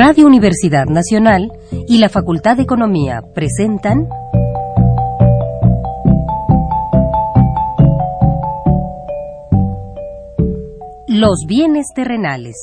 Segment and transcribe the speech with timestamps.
[0.00, 1.50] Radio Universidad Nacional
[1.88, 4.08] y la Facultad de Economía presentan
[11.08, 12.54] Los bienes terrenales.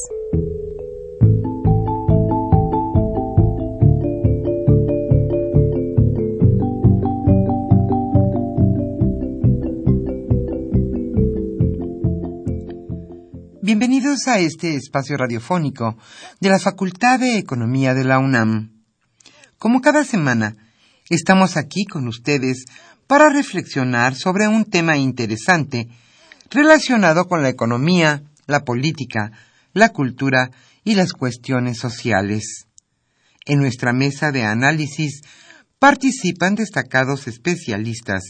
[13.65, 15.97] Bienvenidos a este espacio radiofónico
[16.39, 18.83] de la Facultad de Economía de la UNAM.
[19.57, 20.55] Como cada semana,
[21.09, 22.65] estamos aquí con ustedes
[23.07, 25.89] para reflexionar sobre un tema interesante
[26.51, 29.31] relacionado con la economía, la política,
[29.73, 30.51] la cultura
[30.83, 32.67] y las cuestiones sociales.
[33.47, 35.21] En nuestra mesa de análisis
[35.79, 38.21] participan destacados especialistas,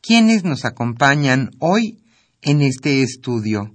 [0.00, 2.04] quienes nos acompañan hoy
[2.42, 3.74] en este estudio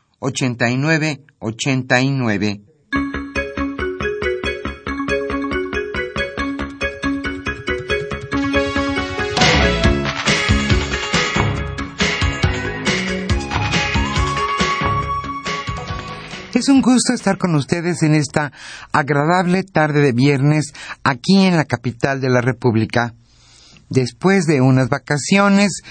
[0.23, 2.61] 89 89.
[16.53, 18.51] Es un gusto estar con ustedes en esta
[18.91, 23.15] agradable tarde de viernes aquí en la capital de la República.
[23.89, 25.81] Después de unas vacaciones,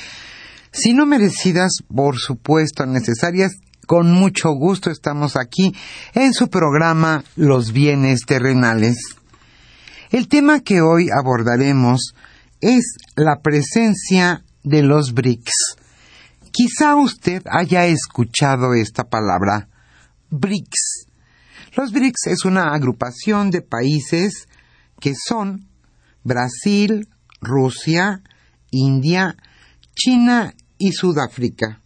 [0.71, 3.57] si no merecidas, por supuesto necesarias,
[3.91, 5.75] con mucho gusto estamos aquí
[6.15, 8.99] en su programa Los bienes terrenales.
[10.11, 12.15] El tema que hoy abordaremos
[12.61, 12.85] es
[13.17, 15.75] la presencia de los BRICS.
[16.53, 19.69] Quizá usted haya escuchado esta palabra,
[20.31, 21.09] BRICS.
[21.75, 24.47] Los BRICS es una agrupación de países
[25.01, 25.67] que son
[26.23, 27.09] Brasil,
[27.41, 28.23] Rusia,
[28.71, 29.35] India,
[29.97, 31.80] China y Sudáfrica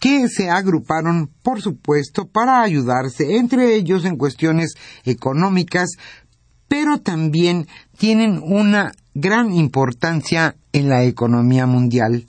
[0.00, 4.72] que se agruparon, por supuesto, para ayudarse entre ellos en cuestiones
[5.04, 5.90] económicas,
[6.68, 7.68] pero también
[7.98, 12.26] tienen una gran importancia en la economía mundial.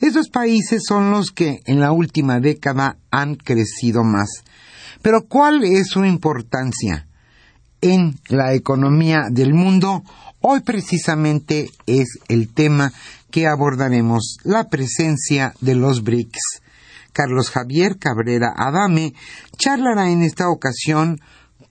[0.00, 4.28] Estos países son los que en la última década han crecido más.
[5.00, 7.08] Pero ¿cuál es su importancia
[7.80, 10.02] en la economía del mundo?
[10.40, 12.92] Hoy precisamente es el tema
[13.30, 16.62] que abordaremos, la presencia de los BRICS.
[17.18, 19.12] Carlos Javier Cabrera Adame,
[19.56, 21.20] charlará en esta ocasión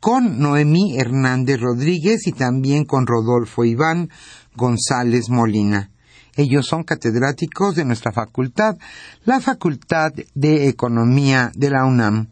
[0.01, 4.09] con Noemí Hernández Rodríguez y también con Rodolfo Iván
[4.57, 5.89] González Molina.
[6.35, 8.75] Ellos son catedráticos de nuestra facultad,
[9.23, 12.27] la Facultad de Economía de la UNAM.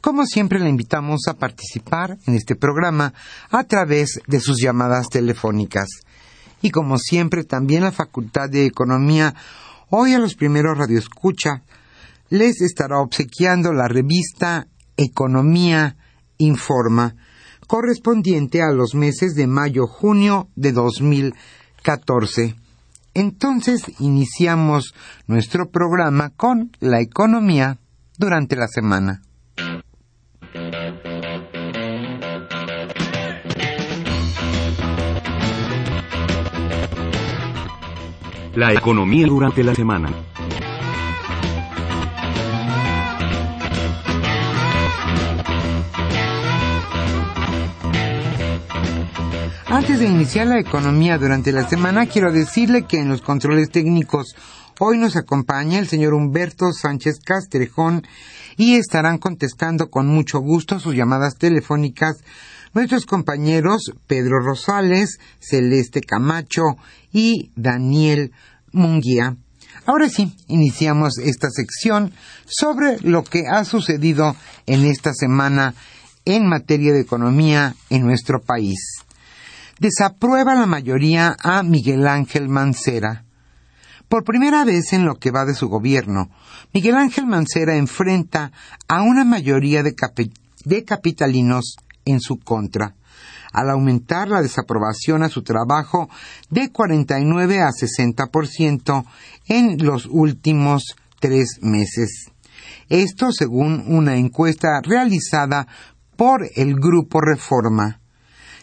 [0.00, 3.14] Como siempre, le invitamos a participar en este programa
[3.50, 5.88] a través de sus llamadas telefónicas.
[6.62, 9.34] Y como siempre, también la Facultad de Economía
[9.90, 11.64] hoy a los primeros radioescucha
[12.34, 15.96] les estará obsequiando la revista Economía
[16.36, 17.14] Informa,
[17.68, 22.56] correspondiente a los meses de mayo-junio de 2014.
[23.14, 24.96] Entonces iniciamos
[25.28, 27.78] nuestro programa con la economía
[28.18, 29.22] durante la semana.
[38.56, 40.33] La economía durante la semana.
[49.74, 54.36] Antes de iniciar la economía durante la semana, quiero decirle que en los controles técnicos
[54.78, 58.06] hoy nos acompaña el señor Humberto Sánchez Castrejón
[58.56, 62.22] y estarán contestando con mucho gusto sus llamadas telefónicas
[62.72, 66.62] nuestros compañeros Pedro Rosales, Celeste Camacho
[67.12, 68.30] y Daniel
[68.70, 69.36] Munguía.
[69.86, 72.12] Ahora sí, iniciamos esta sección
[72.46, 75.74] sobre lo que ha sucedido en esta semana
[76.24, 79.03] en materia de economía en nuestro país
[79.78, 83.24] desaprueba la mayoría a Miguel Ángel Mancera.
[84.08, 86.30] Por primera vez en lo que va de su gobierno,
[86.72, 88.52] Miguel Ángel Mancera enfrenta
[88.86, 89.94] a una mayoría de,
[90.84, 92.94] capitalinos en su contra,
[93.52, 96.08] al aumentar la desaprobación a su trabajo
[96.50, 99.04] de 49 a 60%
[99.48, 102.30] en los últimos tres meses.
[102.88, 105.66] Esto según una encuesta realizada
[106.16, 108.00] por el Grupo Reforma.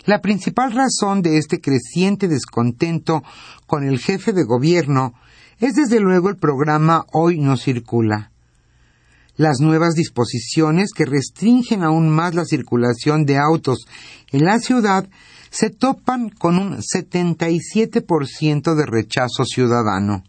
[0.05, 3.23] La principal razón de este creciente descontento
[3.67, 5.13] con el jefe de gobierno
[5.59, 8.31] es desde luego el programa Hoy no circula.
[9.37, 13.85] Las nuevas disposiciones que restringen aún más la circulación de autos
[14.31, 15.07] en la ciudad
[15.51, 20.23] se topan con un 77% de rechazo ciudadano.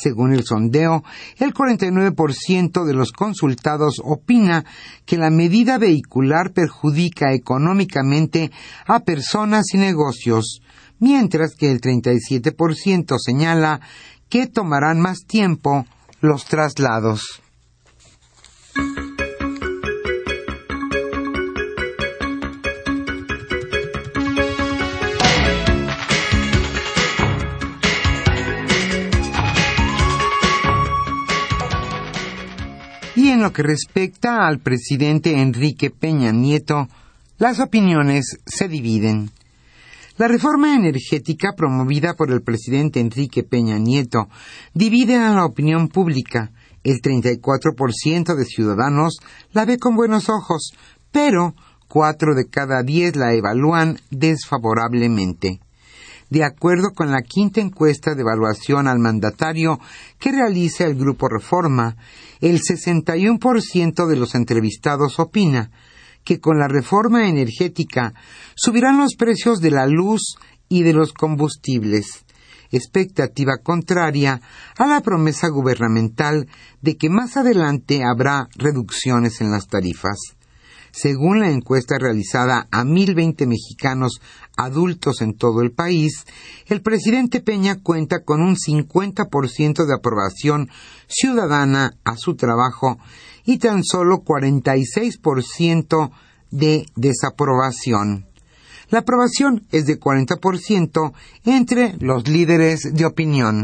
[0.00, 1.04] Según el sondeo,
[1.36, 4.64] el 49% de los consultados opina
[5.04, 8.50] que la medida vehicular perjudica económicamente
[8.86, 10.62] a personas y negocios,
[11.00, 13.82] mientras que el 37% señala
[14.30, 15.84] que tomarán más tiempo
[16.22, 17.42] los traslados.
[33.40, 36.88] En lo que respecta al presidente Enrique Peña Nieto,
[37.38, 39.30] las opiniones se dividen.
[40.18, 44.28] La reforma energética promovida por el presidente Enrique Peña Nieto
[44.74, 46.52] divide a la opinión pública.
[46.84, 49.18] El 34% de ciudadanos
[49.52, 50.74] la ve con buenos ojos,
[51.10, 51.54] pero
[51.88, 55.60] cuatro de cada diez la evalúan desfavorablemente
[56.30, 59.78] de acuerdo con la quinta encuesta de evaluación al mandatario
[60.18, 61.96] que realiza el Grupo Reforma,
[62.40, 65.70] el 61% de los entrevistados opina
[66.24, 68.14] que con la reforma energética
[68.54, 70.36] subirán los precios de la luz
[70.68, 72.24] y de los combustibles,
[72.70, 74.40] expectativa contraria
[74.78, 76.46] a la promesa gubernamental
[76.80, 80.18] de que más adelante habrá reducciones en las tarifas.
[80.92, 84.20] Según la encuesta realizada a 1.020 mexicanos
[84.64, 86.26] adultos en todo el país,
[86.66, 90.68] el presidente Peña cuenta con un 50% de aprobación
[91.08, 92.98] ciudadana a su trabajo
[93.44, 96.10] y tan solo 46%
[96.50, 98.26] de desaprobación.
[98.90, 101.12] La aprobación es de 40%
[101.44, 103.62] entre los líderes de opinión.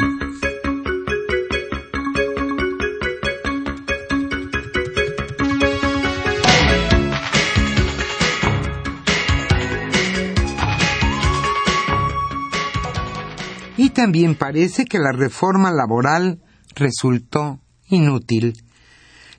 [13.77, 16.41] Y también parece que la reforma laboral
[16.75, 18.55] resultó inútil.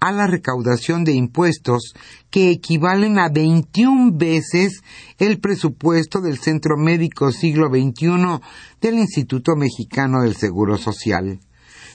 [0.00, 1.94] a la recaudación de impuestos
[2.30, 4.82] que equivalen a 21 veces
[5.18, 8.40] el presupuesto del Centro Médico Siglo XXI
[8.80, 11.40] del Instituto Mexicano del Seguro Social.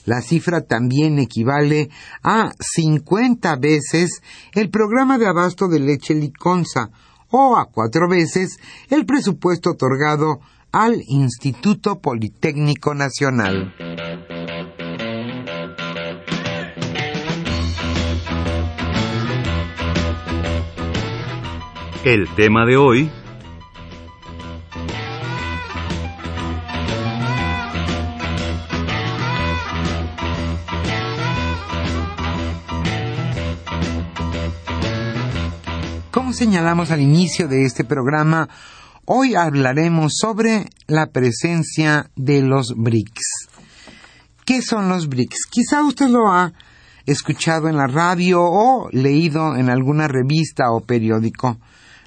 [0.04, 1.88] La cifra también equivale
[2.22, 4.20] a 50 veces
[4.52, 6.90] el programa de abasto de leche Liconza
[7.30, 8.58] o a cuatro veces
[8.90, 10.40] el presupuesto otorgado
[10.72, 13.74] al Instituto Politécnico Nacional.
[22.04, 23.10] El tema de hoy
[36.10, 38.48] Como señalamos al inicio de este programa,
[39.04, 43.48] hoy hablaremos sobre la presencia de los BRICS.
[44.44, 45.46] ¿Qué son los BRICS?
[45.50, 46.52] Quizá usted lo ha
[47.06, 51.58] escuchado en la radio o leído en alguna revista o periódico.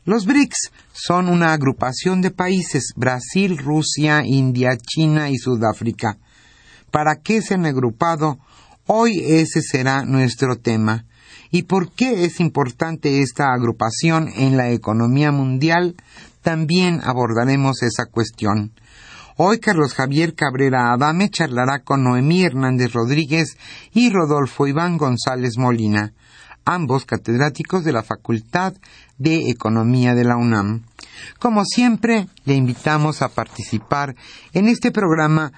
[0.06, 6.18] Los BRICS son una agrupación de países Brasil, Rusia, India, China y Sudáfrica.
[6.92, 8.38] ¿Para qué se han agrupado?
[8.86, 11.06] Hoy ese será nuestro tema.
[11.52, 15.96] ¿Y por qué es importante esta agrupación en la economía mundial?
[16.46, 18.72] También abordaremos esa cuestión.
[19.36, 23.58] Hoy Carlos Javier Cabrera Adame charlará con Noemí Hernández Rodríguez
[23.94, 26.14] y Rodolfo Iván González Molina,
[26.64, 28.76] ambos catedráticos de la Facultad
[29.18, 30.84] de Economía de la UNAM.
[31.40, 34.16] Como siempre, le invitamos a participar
[34.54, 35.52] en este programa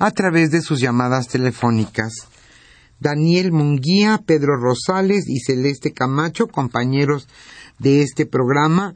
[0.00, 2.14] a través de sus llamadas telefónicas.
[2.98, 7.28] Daniel Munguía, Pedro Rosales y Celeste Camacho, compañeros
[7.78, 8.94] de este programa,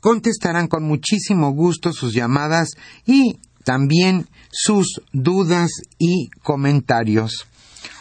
[0.00, 2.70] contestarán con muchísimo gusto sus llamadas
[3.06, 7.46] y también sus dudas y comentarios.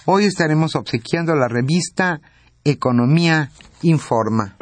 [0.05, 2.21] Hoy estaremos obsequiando la revista
[2.63, 3.51] Economía
[3.81, 4.57] Informa.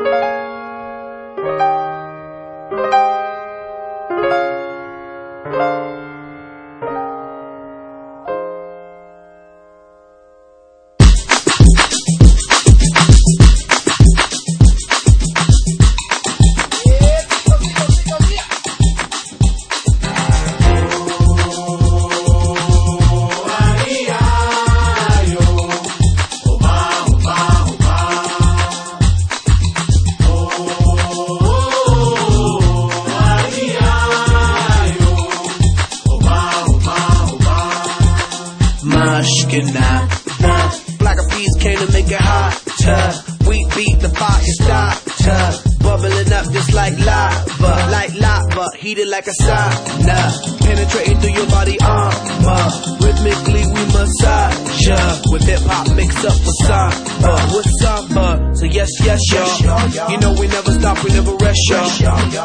[49.17, 52.69] like a sauna, penetrating through your body uh, armor.
[53.01, 57.81] Rhythmically we massage ya with hip hop mixed up uh, with samba, with uh.
[57.81, 58.55] samba.
[58.55, 60.11] So yes, yes, y'all.
[60.11, 61.89] You know we never stop, we never rest, y'all.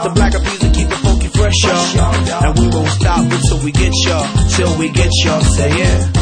[0.02, 2.49] The black music keep it funky fresh, y'all.
[2.49, 4.26] And we won't stop until we get y'all,
[4.57, 5.43] till we get y'all.
[5.43, 5.76] Say.
[5.76, 6.22] Yeah.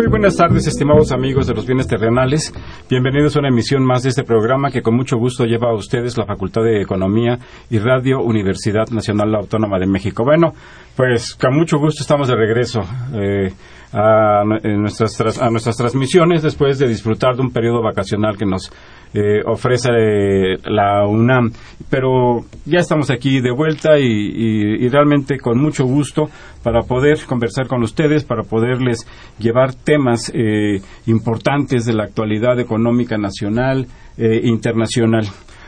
[0.00, 2.54] Muy buenas tardes, estimados amigos de los bienes terrenales.
[2.88, 6.16] Bienvenidos a una emisión más de este programa que con mucho gusto lleva a ustedes
[6.16, 7.38] la Facultad de Economía
[7.68, 10.24] y Radio Universidad Nacional Autónoma de México.
[10.24, 10.54] Bueno,
[10.96, 12.80] pues con mucho gusto estamos de regreso.
[13.12, 13.52] Eh,
[13.92, 18.70] a, nuestras, a nuestras transmisiones después de disfrutar de un periodo vacacional que nos
[19.12, 21.50] eh, ofrece eh, la UNAM.
[21.88, 26.28] Pero ya estamos aquí de vuelta y, realmente con mucho gusto
[26.62, 29.06] para poder conversar con ustedes, para poderles
[29.38, 35.26] llevar temas eh, importantes de la actualidad económica nacional e internacional.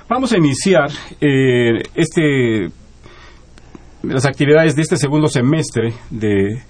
[0.08, 2.68] Vamos a iniciar este
[4.02, 6.60] las actividades de este segundo semestre de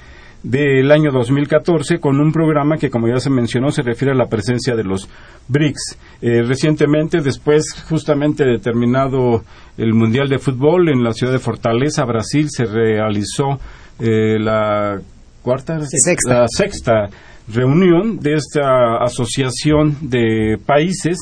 [0.43, 4.27] del año 2014 con un programa que, como ya se mencionó, se refiere a la
[4.27, 5.09] presencia de los
[5.49, 5.99] BRICS.
[6.21, 9.45] Eh, recientemente, después justamente de terminado
[9.77, 13.61] el Mundial de Fútbol en la ciudad de Fortaleza, Brasil, se realizó
[14.01, 15.01] eh, la
[15.43, 16.41] cuarta, sexta.
[16.41, 17.09] la sexta
[17.49, 21.19] reunión de esta asociación de países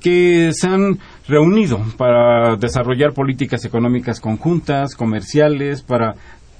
[0.00, 6.14] que se han reunido para desarrollar políticas económicas conjuntas, comerciales, para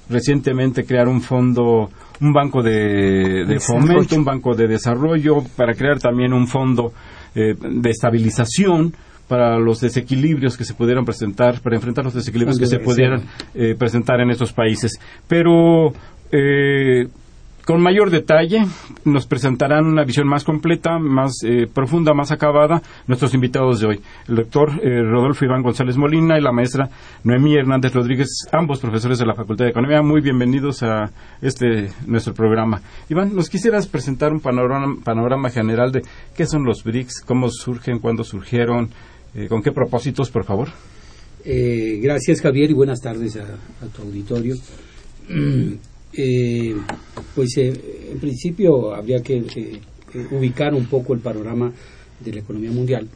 [0.09, 1.89] recientemente crear un fondo,
[2.21, 6.93] un banco de, fomento, un banco de desarrollo, para crear también un fondo
[7.35, 8.93] eh, de estabilización
[9.27, 13.23] para los desequilibrios que se pudieran presentar, para enfrentar los desequilibrios que se pudieran
[13.55, 14.91] eh, presentar en estos países.
[15.27, 15.93] Pero
[16.31, 17.07] eh,
[17.65, 18.65] con mayor detalle
[19.05, 23.99] nos presentarán una visión más completa, más eh, profunda, más acabada nuestros invitados de hoy,
[24.27, 26.89] el doctor eh, Rodolfo Iván González Molina y la maestra
[27.23, 30.01] Noemí Hernández Rodríguez, ambos profesores de la Facultad de Economía.
[30.01, 32.81] Muy bienvenidos a este nuestro programa.
[33.09, 36.01] Iván, ¿nos quisieras presentar un panorama, panorama general de
[36.35, 38.89] qué son los BRICS, cómo surgen, cuándo surgieron,
[39.35, 40.69] eh, con qué propósitos, por favor?
[41.45, 44.55] gracias, Javier, y buenas tardes a, a tu auditorio.
[46.15, 46.75] Eh,
[47.33, 49.79] pues eh, en principio habría que eh,
[50.31, 51.73] ubicar un poco el panorama
[52.19, 53.07] de la economía mundial.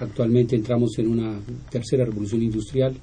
[0.00, 2.94] Actualmente entramos en una tercera revolución industrial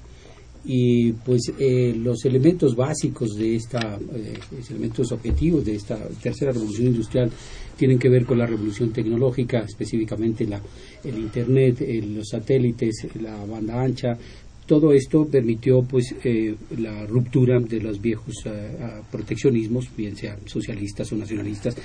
[0.64, 7.30] y pues los elementos básicos de esta, los elementos objetivos de esta tercera revolución industrial
[7.76, 10.60] tienen que ver con la revolución tecnológica, específicamente la,
[11.04, 14.18] el Internet, los satélites, la banda ancha,
[14.66, 18.76] todo esto permitió pues eh, la ruptura de los viejos eh,
[19.10, 21.76] proteccionismos, bien sean socialistas o nacionalistas.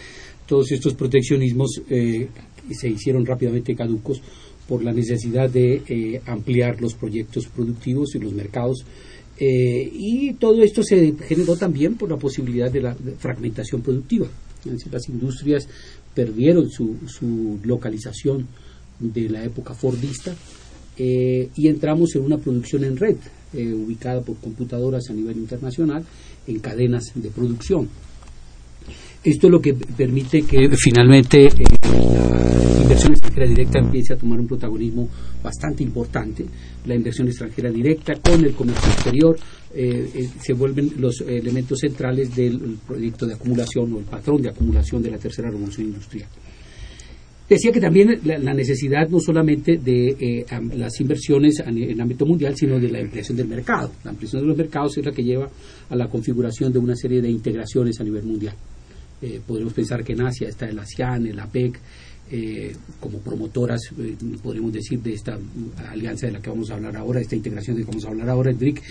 [0.48, 2.28] Todos estos proteccionismos eh,
[2.72, 4.22] se hicieron rápidamente caducos
[4.68, 8.86] por la necesidad de ampliar los proyectos productivos y los mercados.
[9.38, 14.28] y todo esto se generó también por la posibilidad de la fragmentación productiva.
[14.92, 15.68] Las industrias
[16.14, 18.48] perdieron su, su localización
[19.00, 20.36] de la época fordista
[20.98, 23.16] eh, y entramos en una producción en red,
[23.54, 26.04] eh, ubicada por computadoras a nivel internacional,
[26.48, 27.88] en cadenas de producción.
[29.24, 31.52] Esto es lo que permite que finalmente eh,
[31.84, 35.08] la inversión extranjera directa empiece a tomar un protagonismo
[35.44, 36.46] bastante importante.
[36.86, 39.38] La inversión extranjera directa con el comercio exterior
[39.74, 45.12] se vuelven los elementos centrales del proyecto de acumulación o el patrón de acumulación de
[45.12, 46.28] la tercera revolución industrial.
[47.52, 50.46] Decía que también la, necesidad no solamente de eh,
[50.78, 53.92] las inversiones en el ámbito mundial, sino de la ampliación del mercado.
[54.06, 55.50] La ampliación de los mercados es la que lleva
[55.90, 58.56] a la configuración de una serie de integraciones a nivel mundial.
[59.22, 61.78] Eh, podemos pensar que en Asia está el ASEAN, el APEC,
[62.32, 63.82] eh, como promotoras,
[64.42, 65.38] podríamos decir, de esta
[65.90, 68.08] alianza de la que vamos a hablar ahora, esta integración de la que vamos a
[68.12, 68.82] hablar ahora, el BRIC,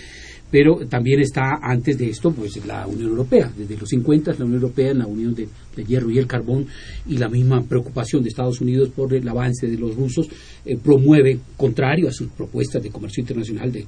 [0.51, 3.51] pero también está antes de esto pues la Unión Europea.
[3.57, 5.47] Desde los 50 la Unión Europea en la unión de,
[5.87, 6.67] hierro y el carbón
[7.07, 10.27] y la misma preocupación de Estados Unidos por el avance de los rusos
[10.65, 13.85] eh, promueve contrario a sus propuestas de comercio internacional de,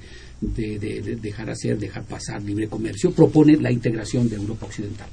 [1.21, 5.09] dejar hacer dejar pasar libre comercio propone la integración de Europa occidental.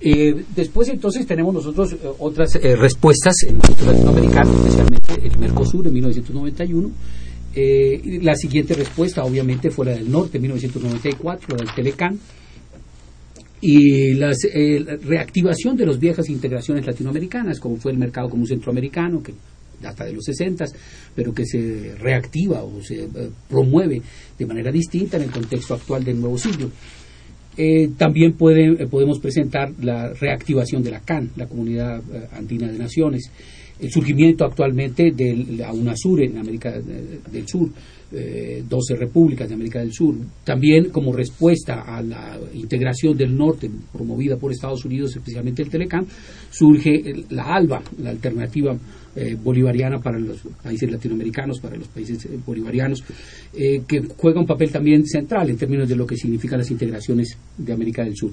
[0.00, 5.92] Eh, después entonces tenemos nosotros eh, otras respuestas en el latinoamericano especialmente el Mercosur en
[5.92, 6.90] 1991
[7.60, 12.18] eh, la siguiente respuesta, obviamente, fue la del norte, 1994, la del Telecán.
[13.60, 19.20] Y la eh, reactivación de las viejas integraciones latinoamericanas, como fue el mercado común centroamericano,
[19.20, 19.34] que
[19.82, 20.66] data de los 60,
[21.16, 23.08] pero que se reactiva o se eh,
[23.48, 24.00] promueve
[24.38, 26.70] de manera distinta en el contexto actual del nuevo siglo.
[27.96, 32.00] también podemos presentar la reactivación de la CAN, la Comunidad
[32.32, 33.32] Andina de Naciones,
[33.80, 37.68] el surgimiento actualmente de la UNASUR en América del Sur,
[38.10, 40.14] eh, 12 repúblicas de América del Sur.
[40.44, 46.06] También como respuesta a la integración del norte promovida por Estados Unidos, especialmente el Telecam,
[46.50, 48.76] surge la ALBA, la alternativa
[49.20, 53.02] eh, bolivariana para los países latinoamericanos, para los países eh, bolivarianos,
[53.52, 57.36] eh, que juega un papel también central en términos de lo que significan las integraciones
[57.56, 58.30] de América del Sur.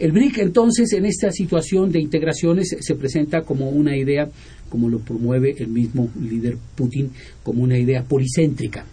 [0.00, 4.28] El BRIC entonces en esta situación de integraciones se presenta como una idea,
[4.70, 7.10] como lo promueve el mismo líder Putin,
[7.42, 8.86] como una idea policéntrica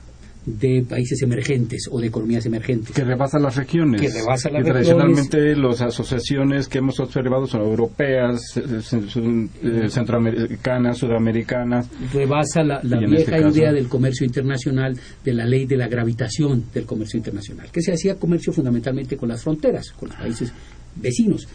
[0.46, 2.94] de países emergentes o de economías emergentes.
[2.94, 4.02] Que rebasa las regiones.
[4.02, 10.98] Que rebasa las y tradicionalmente las asociaciones que hemos observado son europeas, eh, eh, centroamericanas,
[10.98, 11.90] sudamericanas.
[12.14, 16.86] Rebasa la, vieja este idea del comercio internacional, de la ley de la gravitación del
[16.86, 20.54] comercio internacional, que se hacía comercio fundamentalmente con las fronteras, con los países
[21.02, 21.48] vecinos.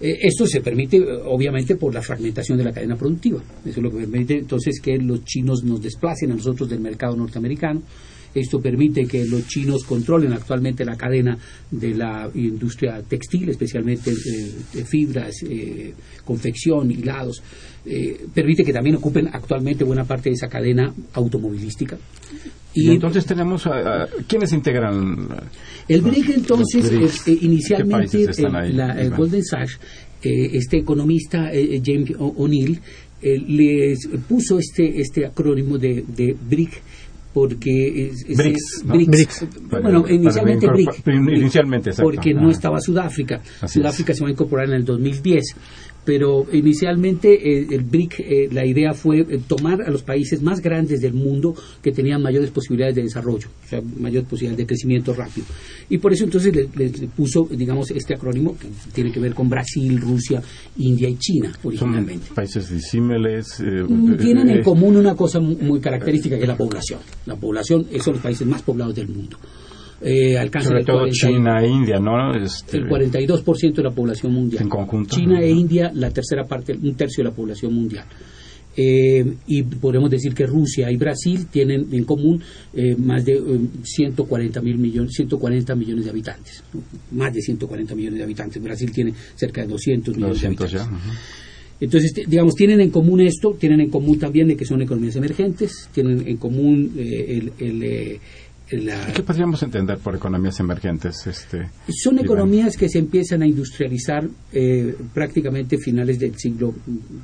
[0.00, 3.42] Eh, esto se permite, obviamente, por la fragmentación de la cadena productiva.
[3.64, 7.16] Eso es lo que permite entonces que los chinos nos desplacen a nosotros del mercado
[7.16, 7.82] norteamericano.
[8.34, 11.38] Esto permite que los chinos controlen actualmente la cadena
[11.70, 17.42] de la industria textil, especialmente eh, fibras, eh, confección, hilados.
[18.34, 21.96] permite que también ocupen actualmente buena parte de esa cadena automovilística.
[22.74, 25.28] Y, entonces tenemos a, quiénes integran
[25.88, 28.26] el BRIC entonces eh, inicialmente
[28.72, 29.80] la, Golden Sachs
[30.22, 32.80] eh, este economista, eh, James O'Neill,
[33.20, 36.70] les puso este, este acrónimo de, de BRIC
[37.38, 38.94] porque es, BRICS, ¿no?
[38.94, 39.46] BRICS.
[39.70, 41.06] bueno Para- inicialmente para- BRIC
[41.38, 42.10] inicialmente, exacto.
[42.10, 45.54] porque no estaba Sudáfrica Así Sudáfrica se va a incorporar en el 2010
[46.08, 50.60] pero inicialmente eh, el BRIC eh, la idea fue eh, tomar a los países más
[50.62, 55.12] grandes del mundo que tenían mayores posibilidades de desarrollo o sea mayores posibilidades de crecimiento
[55.12, 55.46] rápido
[55.90, 59.34] y por eso entonces le, le- le puso digamos este acrónimo que tiene que ver
[59.34, 60.42] con Brasil Rusia
[60.78, 63.60] India y China Son originalmente países disímiles.
[63.60, 67.00] eh, Mm, tienen en eh, común una cosa mu- muy característica que es la población.
[67.26, 69.36] La población eh, son los países más poblados del mundo.
[70.00, 72.34] Eh, alcanzan Sobre el todo 40 China e India, ¿no?
[72.34, 74.62] Este, el 42% de la población mundial.
[74.62, 75.16] En conjunto.
[75.16, 75.50] China e.
[75.50, 78.04] India, la tercera parte, un tercio de la población mundial.
[78.80, 82.40] Eh, y podemos decir que Rusia y Brasil tienen en común
[82.72, 86.80] eh, más de eh, 140 mil millones, 140 millones de habitantes, ¿no?
[87.18, 88.62] más de 140 millones de habitantes.
[88.62, 90.84] Brasil tiene cerca de 200 millones 200 de ya.
[90.84, 91.18] habitantes.
[91.80, 95.88] Entonces, digamos, tienen en común esto, tienen en común también de que son economías emergentes,
[95.92, 98.20] tienen en común eh, el, el, eh,
[98.76, 101.26] la- ¿Qué podríamos entender por economías emergentes?
[101.26, 102.24] Este, son Iván?
[102.24, 106.74] economías que se empiezan a industrializar eh, prácticamente finales del siglo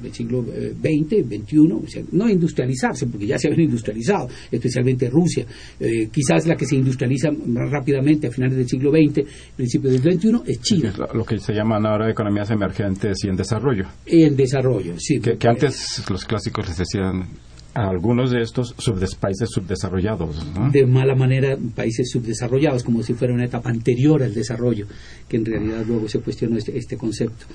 [0.02, 5.08] del siglo eh, XX, XXI, o sea, no industrializarse porque ya se habían industrializado, especialmente
[5.10, 5.44] Rusia.
[5.80, 9.22] Eh, quizás la que se industrializa más rápidamente a finales del siglo XX,
[9.56, 13.28] principios del XXI, es China, Es lo, lo que se llaman ahora economías emergentes y
[13.28, 13.84] en desarrollo.
[14.06, 14.94] en desarrollo.
[14.98, 17.28] Sí, Que, que antes los clásicos les decían
[17.74, 23.34] a algunos de estos subdes- países subdesarrollados, de mala manera países subdesarrollados, como si fuera
[23.34, 24.86] una etapa anterior al desarrollo,
[25.28, 27.46] que en realidad luego se cuestionó este, este concepto.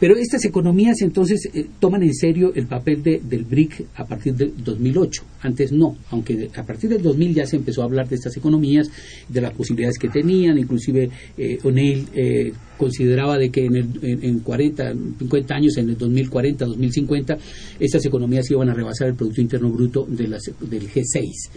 [0.00, 4.34] Pero estas economías entonces eh, toman en serio el papel de- del BRIC a partir
[4.34, 5.22] del 2008.
[5.42, 8.90] Antes no, aunque a partir del 2000 ya se empezó a hablar de estas economías,
[9.28, 14.38] de las posibilidades que tenían, inclusive eh, O'Neill eh, consideraba de que en, en- en
[14.40, 17.38] 40, 50 años, en el 2040, 2050,
[17.80, 21.50] estas economías iban a rebasar el Producto Interno Bruto de las- del G6.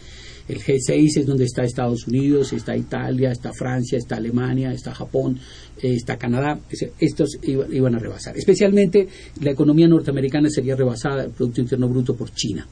[0.48, 5.38] El G6 es donde está Estados Unidos, está Italia, está Francia, está Alemania, está Japón,
[5.82, 6.58] eh, está Canadá.
[7.00, 8.38] Estos iba- iban a rebasar.
[8.38, 9.08] Especialmente
[9.42, 12.66] la economía norteamericana sería rebasada, el Producto Interno Bruto, por China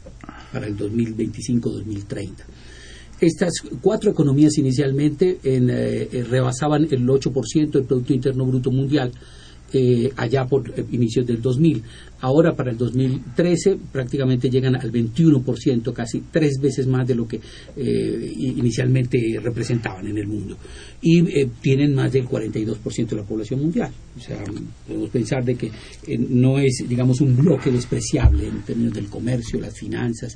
[0.54, 2.46] para el 2025-2030.
[3.26, 9.12] Estas cuatro economías inicialmente en, eh, eh, rebasaban el 8% del Producto Interno Bruto Mundial
[9.74, 11.84] eh, allá por eh, inicios del 2000.
[12.22, 17.40] Ahora para el 2013 prácticamente llegan al 21%, casi tres veces más de lo que
[17.76, 20.58] eh, inicialmente representaban en el mundo.
[21.02, 23.92] Y eh, tienen más del 42% de la población mundial.
[24.18, 24.42] O sea,
[24.88, 29.60] podemos pensar de que eh, no es, digamos, un bloque despreciable en términos del comercio,
[29.60, 30.36] las finanzas.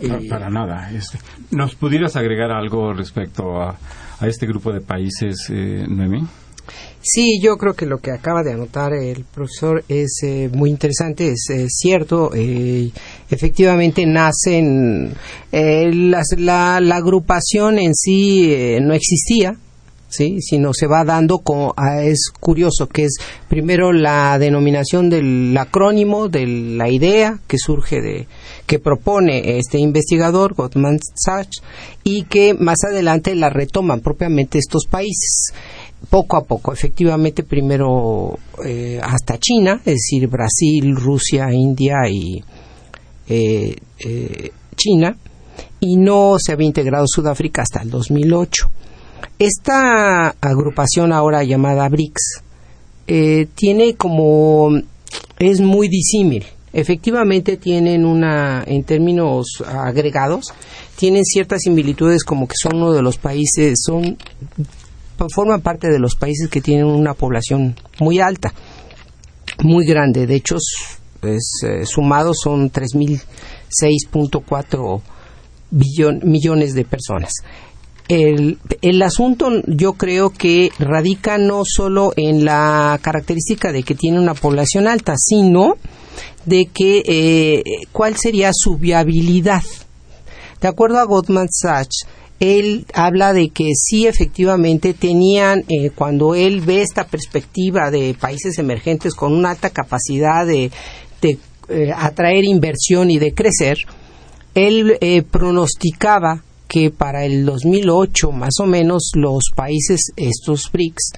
[0.00, 0.90] Eh, Para nada.
[0.92, 1.18] Este.
[1.52, 3.78] ¿Nos pudieras agregar algo respecto a,
[4.18, 6.20] a este grupo de países, Noemí?
[7.02, 11.28] Sí, yo creo que lo que acaba de anotar el profesor es eh, muy interesante,
[11.32, 12.32] es cierto.
[12.34, 12.90] eh,
[13.30, 15.14] efectivamente nacen,
[15.50, 19.56] eh, las- la, agrupación en sí eh, no existía,
[20.08, 21.40] sí, sino se va dando
[21.76, 23.16] ah, es curioso que es
[23.48, 28.26] primero la denominación del acrónimo de la idea que surge de
[28.66, 31.62] que propone este investigador Goldman Sachs
[32.04, 35.52] y que más adelante la retoman propiamente estos países
[36.08, 42.42] poco a poco, efectivamente primero eh, hasta China, es decir, Brasil, Rusia, India y
[43.28, 45.16] eh, eh, China,
[45.80, 48.70] y no se había integrado Sudáfrica hasta el 2008.
[49.38, 52.42] Esta agrupación ahora llamada BRICS
[53.54, 54.70] tiene como
[55.38, 56.44] es muy disímil.
[56.72, 60.52] Efectivamente tienen una, en términos agregados,
[60.96, 64.16] tienen ciertas similitudes como que son uno de los países, son
[65.28, 68.52] forman parte de los países que tienen una población muy alta,
[69.62, 70.26] muy grande.
[70.26, 70.56] De hecho,
[71.22, 75.02] es, eh, sumados son 3.006.4
[75.70, 77.32] billon- millones de personas.
[78.08, 84.18] El, el asunto yo creo que radica no solo en la característica de que tiene
[84.18, 85.76] una población alta, sino
[86.44, 89.62] de que eh, cuál sería su viabilidad.
[90.60, 92.06] De acuerdo a Goldman Sachs,
[92.40, 98.58] él habla de que sí efectivamente tenían, eh, cuando él ve esta perspectiva de países
[98.58, 100.70] emergentes con una alta capacidad de,
[101.68, 103.76] eh, atraer inversión y de crecer,
[104.54, 111.12] él eh, pronosticaba que para el 2008 más o menos los países, estos BRICS,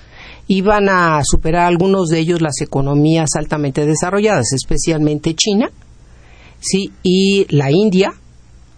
[0.48, 5.70] iban a superar algunos de ellos las economías altamente desarrolladas, especialmente China,
[6.58, 8.12] sí, y la India,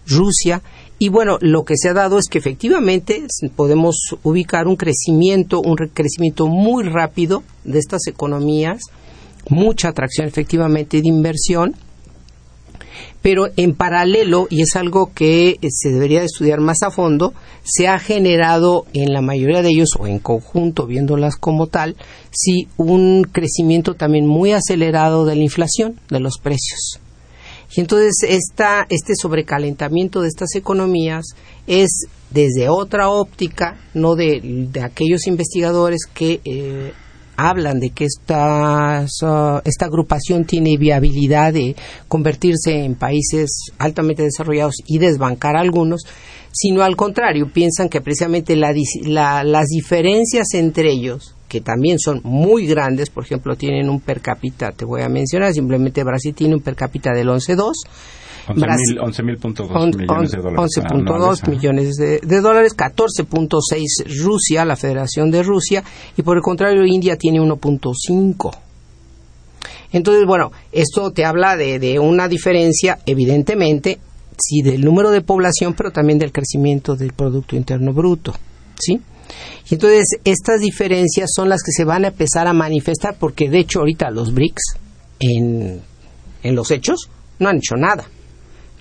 [0.07, 0.61] Rusia,
[0.97, 5.75] y bueno, lo que se ha dado es que efectivamente podemos ubicar un crecimiento, un
[5.75, 8.79] crecimiento muy rápido de estas economías
[9.49, 11.75] mucha atracción efectivamente de inversión,
[13.21, 17.33] pero en paralelo, y es algo que eh, se debería de estudiar más a fondo,
[17.63, 21.95] se ha generado en la mayoría de ellos, o en conjunto, viéndolas como tal,
[22.31, 26.99] sí un crecimiento también muy acelerado de la inflación, de los precios.
[27.75, 31.25] Y entonces esta, este sobrecalentamiento de estas economías
[31.67, 36.93] es desde otra óptica, no de, de aquellos investigadores que eh,
[37.37, 39.03] hablan de que esta,
[39.65, 41.75] esta agrupación tiene viabilidad de
[42.07, 46.01] convertirse en países altamente desarrollados y desbancar a algunos,
[46.51, 52.21] sino al contrario, piensan que precisamente la la- las diferencias entre ellos, que también son
[52.23, 56.55] muy grandes, por ejemplo, tienen un per cápita, te voy a mencionar, simplemente Brasil tiene
[56.55, 57.73] un per cápita del 11.2,
[58.47, 60.71] 11.000 11.000.2 on- millones de dólares.
[60.77, 61.51] 11.2 anuales, ajá.
[61.51, 65.83] millones de, de dólares, 14.6 Rusia, la Federación de Rusia,
[66.15, 68.57] y por el contrario India tiene 1.5.
[69.91, 73.99] Entonces, bueno, esto te habla de, de una diferencia, evidentemente,
[74.37, 78.33] sí, del número de población, pero también del crecimiento del Producto Interno Bruto,
[78.79, 78.99] ¿sí?
[79.69, 83.59] Y entonces, estas diferencias son las que se van a empezar a manifestar, porque de
[83.59, 84.77] hecho ahorita los BRICS,
[85.19, 85.81] en,
[86.43, 88.05] en los hechos, no han hecho nada.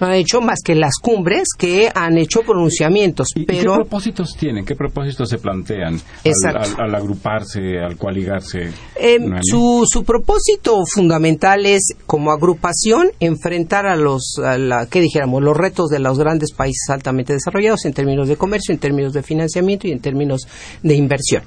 [0.01, 3.77] No han hecho más que las cumbres que han hecho pronunciamientos, ¿Y, y pero qué
[3.81, 4.65] propósitos tienen?
[4.65, 6.75] ¿Qué propósitos se plantean al, Exacto.
[6.83, 8.71] al- al agruparse, al coaligarse?
[8.97, 15.43] Eh, su, su propósito fundamental es, como agrupación, enfrentar a los, a la, ¿qué dijéramos?
[15.43, 19.23] Los retos de los grandes países altamente desarrollados en términos de comercio, en términos de
[19.23, 20.47] financiamiento y en términos
[20.83, 21.43] de inversión.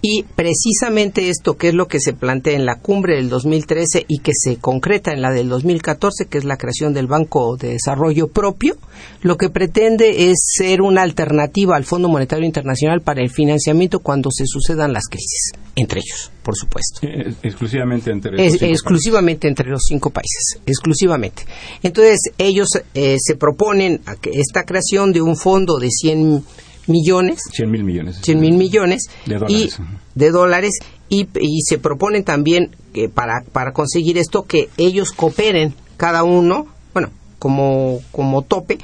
[0.00, 4.18] Y precisamente esto, que es lo que se plantea en la cumbre del 2013 y
[4.20, 8.28] que se concreta en la del 2014, que es la creación del Banco de Desarrollo
[8.28, 8.76] propio,
[9.22, 14.30] lo que pretende es ser una alternativa al Fondo Monetario Internacional para el financiamiento cuando
[14.30, 17.00] se sucedan las crisis, entre ellos, por supuesto.
[17.02, 21.42] Eh, exclusivamente entre Es- estos cinco exclusivamente entre los cinco países, exclusivamente.
[21.82, 26.44] Entonces, ellos eh, se proponen a que esta creación de un fondo de 100
[26.88, 28.18] millones, 100 mil millones.
[28.22, 29.78] 100 mil millones De y dólares.
[30.14, 30.72] de dólares
[31.08, 36.66] y, y se proponen también que para, para conseguir esto que ellos cooperen cada uno,
[36.92, 38.78] bueno, como, como tope,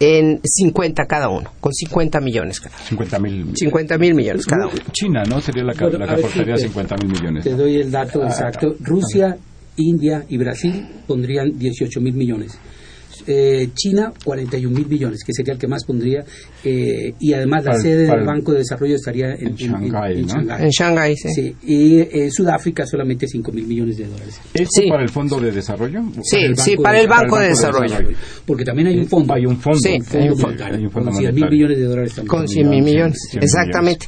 [0.00, 2.86] en 50 cada uno, con 50 millones cada uno.
[2.88, 3.56] 50 mil.
[3.56, 4.74] 50 mil millones cada uno.
[4.92, 5.40] China, ¿no?
[5.40, 7.44] Sería la, que- Bueno, la que aportaría sí, 50 mil millones.
[7.44, 8.74] Te doy el dato Ah, exacto.
[8.80, 9.36] Rusia,
[9.76, 12.58] India y Brasil pondrían 18 mil millones.
[13.26, 16.24] Eh, China, 41 mil millones, que sería el que más pondría.
[16.66, 19.54] eh, y además la Para sede para del el- Banco de Desarrollo estaría en, en
[19.54, 20.32] Shanghái, en ¿no?
[20.34, 20.62] Shanghái.
[20.64, 21.28] En Shanghái, sí.
[21.34, 24.40] Sí, y eh, Sudáfrica solamente 5 mil millones de dólares.
[24.54, 24.88] ¿Esto Sí.
[24.88, 26.00] para el Fondo de Desarrollo?
[26.22, 27.96] Sí, sí, para el Banco de Desarrollo.
[28.46, 29.34] Porque también hay un fondo.
[29.34, 29.78] Hay un fondo.
[29.78, 30.64] Sí, un fondo hay un fondo.
[30.64, 32.28] Hay un fondo con 100 mil millones de dólares también.
[32.28, 34.06] con 100 mil millones, 100 mil exactamente.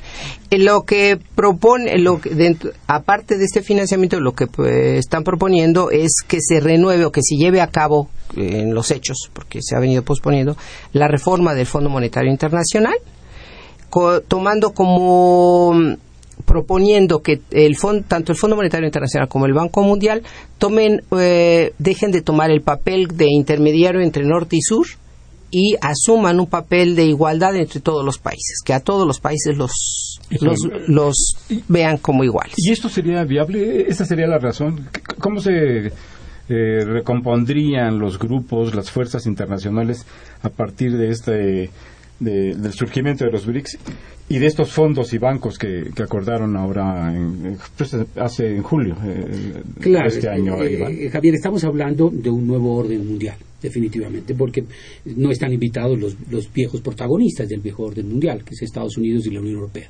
[0.50, 5.24] Eh, Lo que propone, lo que dentro- aparte de este financiamiento, lo que pues, están
[5.24, 9.16] proponiendo es que se renueve o que se lleve a cabo eh, en los hechos,
[9.32, 10.56] porque se ha venido posponiendo,
[10.92, 12.94] la reforma del Fondo Monetario Internacional,
[13.90, 15.94] co- tomando como mm,
[16.44, 20.22] proponiendo que el fondo, tanto el Fondo Monetario Internacional como el Banco Mundial
[20.58, 24.86] tomen, eh, dejen de tomar el papel de intermediario entre norte y sur
[25.50, 29.56] y asuman un papel de igualdad entre todos los países, que a todos los países
[29.56, 30.58] los, los,
[30.88, 31.36] los
[31.68, 32.54] vean como iguales.
[32.58, 33.86] ¿Y esto sería viable?
[33.88, 34.88] ¿Esa sería la razón?
[35.20, 35.92] ¿Cómo se
[36.48, 40.06] eh, recompondrían los grupos, las fuerzas internacionales
[40.42, 41.70] a partir de este
[42.18, 43.78] de- del surgimiento de los BRICS
[44.30, 48.96] y de estos fondos y bancos que, que acordaron ahora en, pues, hace en julio
[49.04, 50.92] eh, Claro, este año, eh, Iván?
[50.98, 54.64] eh, Javier, estamos hablando de un nuevo orden mundial, definitivamente, porque
[55.14, 59.26] no están invitados los, los viejos protagonistas del viejo orden mundial, que es Estados Unidos
[59.26, 59.88] y la Unión Europea.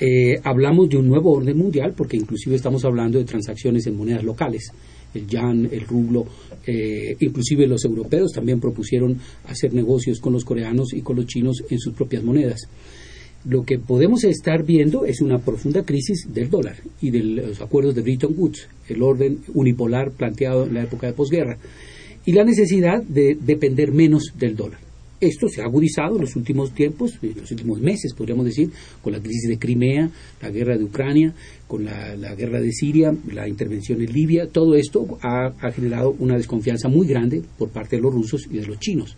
[0.00, 4.24] Eh, hablamos de un nuevo orden mundial porque inclusive estamos hablando de transacciones en monedas
[4.24, 4.70] locales,
[5.16, 6.26] el yan, el rublo,
[6.66, 11.64] eh, inclusive los europeos también propusieron hacer negocios con los coreanos y con los chinos
[11.68, 12.68] en sus propias monedas
[13.48, 17.94] lo que podemos estar viendo es una profunda crisis del dólar y de los acuerdos
[17.94, 21.56] de Bretton Woods, el orden unipolar planteado en la época de posguerra,
[22.24, 24.85] y la necesidad de depender menos del dólar.
[25.20, 28.70] Esto se ha agudizado en los últimos tiempos, en los últimos meses, podríamos decir,
[29.02, 30.10] con la crisis de Crimea,
[30.42, 31.34] la guerra de Ucrania,
[31.66, 34.48] con la, guerra de Siria, la intervención en Libia.
[34.48, 38.66] Todo esto ha generado una desconfianza muy grande por parte de los rusos y de
[38.66, 39.16] los chinos.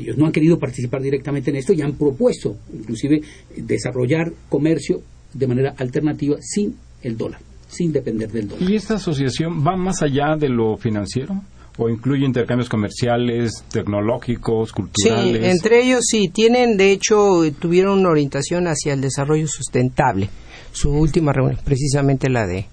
[0.00, 3.20] Ellos no han querido participar directamente en esto y han propuesto, inclusive,
[3.56, 8.70] desarrollar comercio de manera alternativa sin el dólar, sin depender del dólar.
[8.70, 11.42] ¿Y esta asociación va más allá de lo financiero?
[11.82, 15.44] ¿O incluye intercambios comerciales, tecnológicos, Sí, culturales?
[15.44, 20.28] entre ellos sí, tienen, de hecho, tuvieron una orientación hacia el desarrollo sustentable.
[20.72, 22.66] Su última reunión, precisamente la de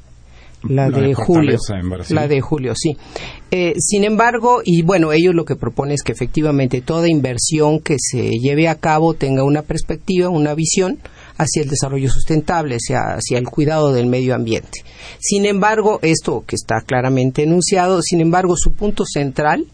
[0.63, 1.57] la, de, julio,
[2.09, 2.97] la de julio, sí.
[3.51, 7.95] Eh, sin embargo, y bueno, ellos lo que proponen es que efectivamente toda inversión que
[7.99, 10.97] se lleve a cabo tenga una perspectiva, una visión
[11.37, 14.83] hacia el desarrollo sustentable, hacia, hacia el cuidado del medio ambiente.
[15.19, 19.65] Sin embargo, esto que está claramente enunciado, sin embargo, su punto central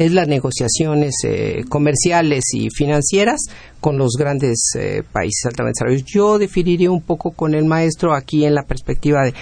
[0.00, 3.38] es las negociaciones eh, comerciales y financieras
[3.80, 6.10] con los grandes eh, países altamente desarrollados.
[6.10, 9.34] Yo definiría un poco con el maestro aquí en la perspectiva de,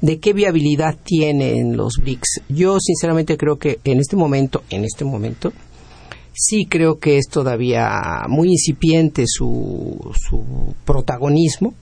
[0.00, 2.40] de qué viabilidad tienen los BRICS.
[2.48, 5.52] Yo sinceramente creo que en este momento, en este momento,
[6.36, 7.88] sí creo que es todavía
[8.28, 11.74] muy incipiente su, su protagonismo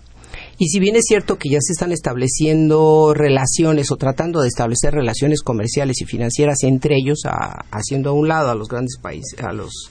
[0.58, 4.94] y si bien es cierto que ya se están estableciendo relaciones o tratando de establecer
[4.94, 7.22] relaciones comerciales y financieras entre ellos,
[7.70, 9.90] haciendo a un lado a los grandes países, a los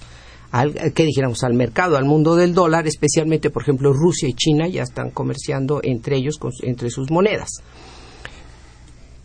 [0.52, 1.44] al, ¿qué dijéramos?
[1.44, 5.80] al mercado, al mundo del dólar, especialmente, por ejemplo, Rusia y China ya están comerciando
[5.84, 7.50] entre ellos, entre sus monedas.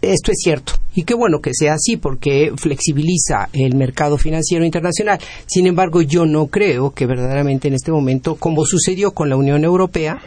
[0.00, 5.18] Esto es cierto, y qué bueno que sea así, porque flexibiliza el mercado financiero internacional.
[5.46, 9.64] Sin embargo, yo no creo que verdaderamente en este momento, como sucedió con la Unión
[9.64, 10.20] Europea,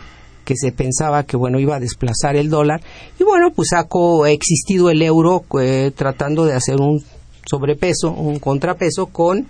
[0.43, 2.81] que se pensaba que bueno iba a desplazar el dólar
[3.19, 3.85] y bueno pues ha
[4.29, 7.03] existido el euro eh, tratando de hacer un
[7.45, 9.47] sobrepeso un contrapeso con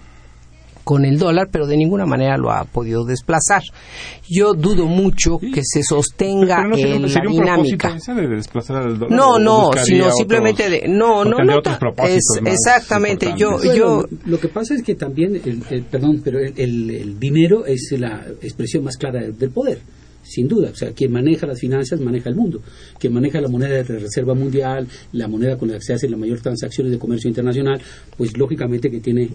[0.84, 3.64] con el dólar, pero de ninguna manera lo ha podido desplazar.
[4.30, 7.98] Yo dudo mucho que se sostenga no, en la dinámica.
[8.08, 11.62] De desplazar el dólar, no, no, sino simplemente de no, no, no,
[12.06, 13.34] es, exactamente.
[13.38, 17.94] Yo, yo lo que pasa es que también, el, perdón, pero el, el, dinero es
[17.98, 19.80] la expresión más clara del poder
[20.24, 20.70] sin duda.
[20.72, 22.62] O sea, quien maneja las finanzas maneja el mundo.
[23.00, 26.20] Quien maneja la moneda de reserva mundial, la moneda con la que se hacen las
[26.20, 27.82] mayores transacciones de comercio internacional,
[28.18, 29.30] pues lógicamente que tiene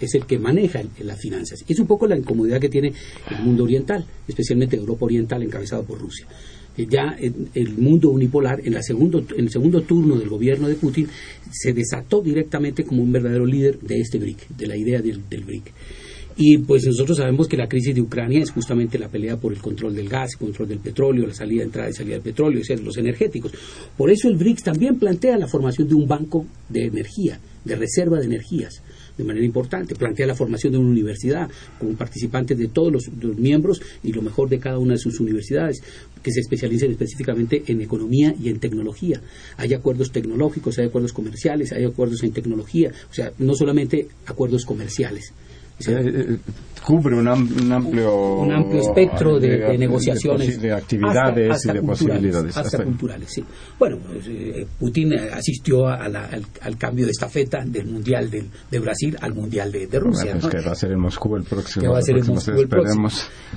[0.00, 1.64] es el que maneja las finanzas.
[1.68, 2.92] Es un poco la incomodidad que tiene
[3.30, 6.26] el mundo oriental, especialmente Europa Oriental, encabezado por Rusia.
[6.76, 10.68] Eh, ya en el mundo unipolar, en, la segundo, en el segundo turno del gobierno
[10.68, 11.08] de Putin,
[11.50, 15.72] se desató directamente como un verdadero líder de este BRIC, de la idea del BRIC.
[16.36, 19.60] Y pues nosotros sabemos que la crisis de Ucrania es justamente la pelea por el
[19.60, 22.96] control del gas, control del petróleo, la salida, entrada y salida del petróleo, es los
[22.96, 23.52] energéticos.
[23.96, 28.18] Por eso el BRICS también plantea la formación de un banco de energía, de reserva
[28.18, 28.82] de energías,
[29.16, 29.94] de manera importante.
[29.94, 34.48] Plantea la formación de una universidad con participantes de todos los, miembros y lo mejor
[34.48, 35.82] de cada una de sus universidades,
[36.20, 39.20] que se especialicen específicamente en economía y en tecnología.
[39.56, 44.64] Hay acuerdos tecnológicos, hay acuerdos comerciales, hay acuerdos en tecnología, o sea, no solamente acuerdos
[44.64, 45.32] comerciales.
[45.80, 46.36] Yeah, uh, uh,
[46.84, 53.28] cubre un, amplio un amplio espectro de, negociaciones de, actividades y de posibilidades hasta, culturales
[53.32, 53.44] sí.
[53.78, 56.38] Bueno pues, eh, Putin asistió al,
[56.78, 60.92] cambio de estafeta del mundial de, Brasil al mundial de, Rusia que va a ser
[60.92, 63.08] en Moscú el próximo que va a ser en Moscú el próximo.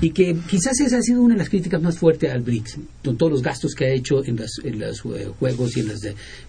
[0.02, 3.18] y que quizás esa ha sido una de las críticas más fuertes al BRICS con
[3.18, 4.38] todos los gastos que ha hecho en,
[4.80, 6.00] los juegos y en las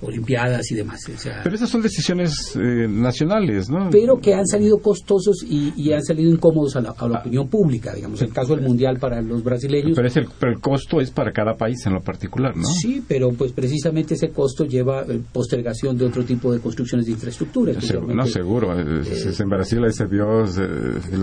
[0.01, 1.01] olimpiadas y demás
[1.43, 6.31] pero esas son decisiones nacionales no pero que han salido costosos y y, han salido
[6.31, 9.97] incómodos a la, opinión pública, digamos, el caso del Mundial para los brasileños.
[9.97, 12.65] Pero, el, costo es para cada país en lo particular, ¿no?
[12.65, 17.13] Sí, pero pues precisamente ese costo lleva eh, postergación de otro tipo de construcciones de
[17.13, 17.73] infraestructura.
[17.73, 18.79] no, seguro.
[18.79, 19.03] Eh,
[19.39, 20.45] en Brasil ahí se vio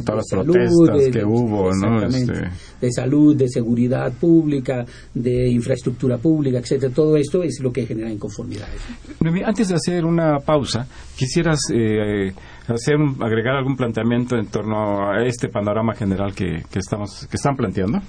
[0.05, 2.05] todas las protestas que hubo, ¿no?
[2.05, 2.49] Este...
[2.81, 6.93] De salud, de seguridad pública, de infraestructura pública, etcétera.
[6.93, 8.81] Todo esto es lo que genera inconformidades.
[9.45, 11.60] Antes de hacer una pausa, quisieras...
[12.67, 17.56] Eh, hacer agregar algún planteamiento en torno a este panorama general que, estamos que están
[17.56, 17.99] planteando?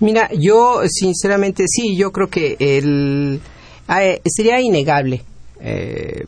[0.00, 3.40] Mira, yo sinceramente sí, yo creo que el
[3.88, 5.22] eh, sería innegable
[5.60, 6.24] eh,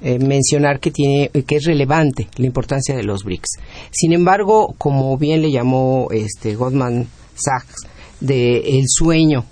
[0.00, 3.58] eh, mencionar que tiene que es relevante la importancia de los BRICS.
[3.90, 7.86] Sin embargo, como bien le llamó este Goldman Sachs
[8.20, 9.44] de el sueño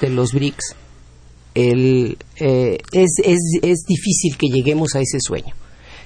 [0.00, 0.76] de los BRICS,
[1.54, 5.54] el, es, es, es difícil que lleguemos a ese sueño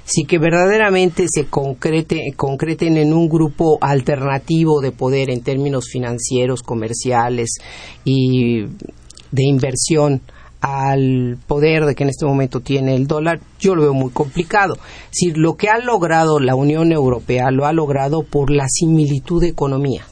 [0.09, 6.63] sí que verdaderamente se concrete, concreten en un grupo alternativo de poder en términos financieros,
[6.63, 7.59] comerciales
[8.05, 10.23] y de inversión
[10.63, 14.79] al poder de que en este momento tiene el dólar, yo lo veo muy complicado.
[15.11, 19.49] Si lo que ha logrado la Unión Europea lo ha logrado por la similitud de
[19.49, 20.09] economías.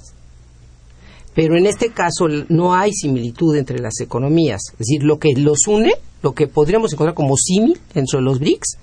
[1.35, 4.61] Pero en este caso no hay similitud entre las economías.
[4.73, 5.93] Es decir, lo que los une,
[6.23, 8.79] lo que podríamos encontrar como símil dentro de los BRICS,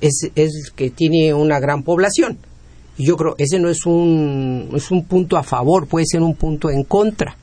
[0.00, 2.38] es, es que tiene una gran población.
[2.96, 6.34] Y yo creo ese no es un, es un punto a favor, puede ser un
[6.34, 7.36] punto en contra.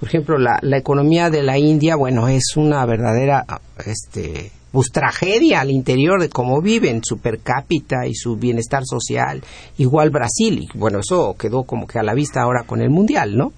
[0.00, 3.46] Por ejemplo, la, la economía de la India, bueno, es una verdadera
[3.86, 9.42] este, pues tragedia al interior de cómo viven su per cápita y su bienestar social.
[9.78, 13.36] Igual Brasil, y bueno, eso quedó como que a la vista ahora con el Mundial,
[13.36, 13.52] ¿no?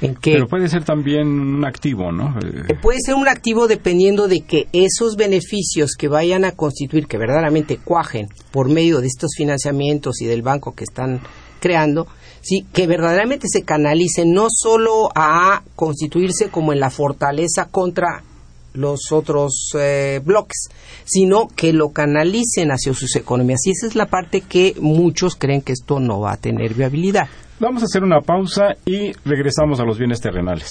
[0.00, 2.38] En que, Pero puede ser también un activo, ¿no?
[2.40, 7.18] Eh, puede ser un activo dependiendo de que esos beneficios que vayan a constituir, que
[7.18, 11.20] verdaderamente cuajen por medio de estos financiamientos y del banco que están
[11.60, 12.06] creando,
[12.40, 18.22] sí, que verdaderamente se canalicen no solo a constituirse como en la fortaleza contra
[18.74, 20.68] los otros eh, bloques,
[21.04, 23.66] sino que lo canalicen hacia sus economías.
[23.66, 27.28] Y esa es la parte que muchos creen que esto no va a tener viabilidad.
[27.58, 30.70] Vamos a hacer una pausa y regresamos a los bienes terrenales.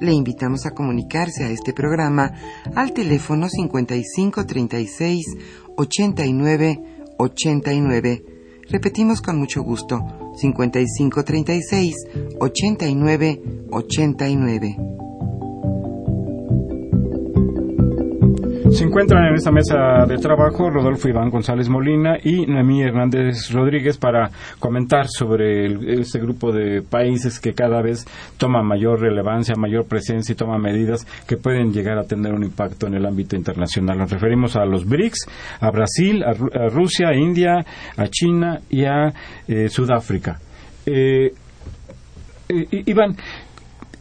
[0.00, 2.32] Le invitamos a comunicarse a este programa
[2.74, 5.24] al teléfono 5536
[5.76, 6.82] 89
[7.18, 8.24] 89.
[8.70, 10.00] Repetimos con mucho gusto,
[10.36, 11.94] 5536
[12.40, 15.03] 89 89.
[18.74, 23.98] Se encuentran en esta mesa de trabajo Rodolfo Iván González Molina y Noemí Hernández Rodríguez
[23.98, 28.04] para comentar sobre este grupo de países que cada vez
[28.36, 32.88] toma mayor relevancia, mayor presencia y toma medidas que pueden llegar a tener un impacto
[32.88, 33.96] en el ámbito internacional.
[33.96, 35.28] Nos referimos a los BRICS,
[35.60, 36.32] a Brasil, a,
[36.68, 37.64] Rusia, a India,
[37.96, 39.14] a China y a
[39.46, 40.40] eh, Sudáfrica.
[40.84, 41.32] Eh,
[42.48, 43.16] eh, Iván,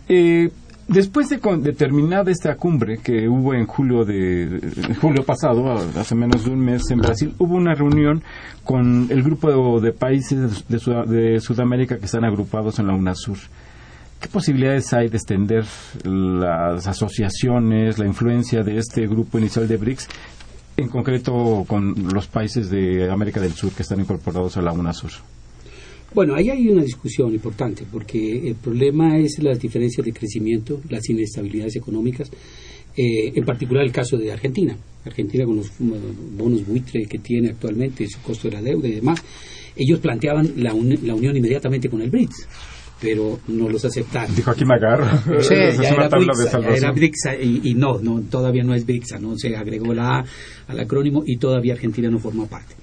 [0.09, 0.49] eh,
[0.93, 1.39] Después de,
[1.73, 4.59] terminada esta cumbre que hubo en julio de
[5.01, 8.21] julio pasado, hace menos de un mes en Brasil, hubo una reunión
[8.63, 13.39] con el grupo de, países de, Sudamérica que están agrupados en la UNASUR.
[14.21, 15.65] ¿Qué posibilidades hay de extender
[16.03, 20.07] las asociaciones, la influencia de este grupo inicial de BRICS,
[20.77, 25.11] en concreto con los países de América del Sur que están incorporados a la UNASUR?
[26.13, 31.09] Bueno, ahí hay una discusión importante, porque el problema es las diferencias de crecimiento, las
[31.09, 32.29] inestabilidades económicas,
[32.95, 34.77] eh, en particular el caso de Argentina.
[35.03, 39.23] Argentina con los bonos buitre que tiene actualmente, su costo de la deuda y demás,
[39.75, 42.47] ellos planteaban la, unión inmediatamente con el BRICS
[43.01, 44.33] pero no los aceptaron.
[44.33, 45.05] Dijo aquí me agarro.
[45.41, 50.19] Sí, ya era, BRICS, y, no, no, todavía no es BRICS, no se agregó la
[50.19, 50.25] A
[50.67, 52.75] al acrónimo y todavía Argentina no forma parte.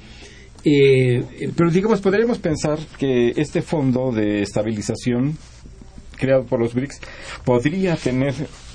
[0.65, 1.23] Eh,
[1.57, 5.37] Pero digamos, podríamos pensar que este fondo de estabilización
[6.19, 7.01] creado por los BRICS
[7.45, 8.35] podría tener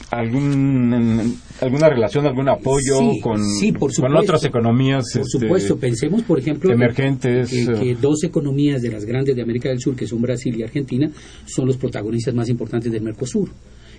[0.10, 5.78] algún, alguna relación, algún apoyo Sí, con, sí, por con otras economías Por este, supuesto,
[5.78, 7.50] pensemos, por ejemplo, emergentes.
[7.50, 10.56] que, que eh, dos economías de las grandes de América del Sur, que son Brasil
[10.58, 11.10] y Argentina,
[11.46, 13.50] son los protagonistas más importantes del Mercosur.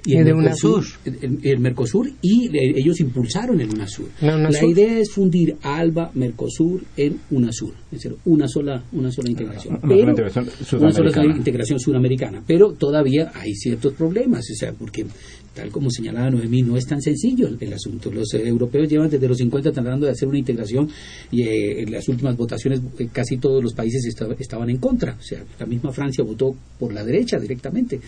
[0.06, 0.84] Y de UNASUR.
[1.04, 4.08] El, el Mercosur y le- ellos impulsaron el UNASUR.
[4.22, 4.62] No, UNASUR.
[4.62, 9.78] La idea es fundir ALBA, Mercosur en UNASUR, es decir, una sola, una sola integración.
[9.82, 11.36] Una sola integración una sola sudamericana.
[11.36, 12.42] integración sudamericana.
[12.46, 15.06] Pero todavía hay ciertos problemas, o sea, porque
[15.54, 18.12] tal como señalaba Noemí, no es tan sencillo el, el asunto.
[18.12, 20.86] Los eh, europeos llevan desde los 50 tratando de hacer una integración
[21.30, 25.16] y eh, en las últimas votaciones eh, casi todos los países esta- estaban en contra.
[25.18, 27.98] O sea, la misma Francia votó por la derecha directamente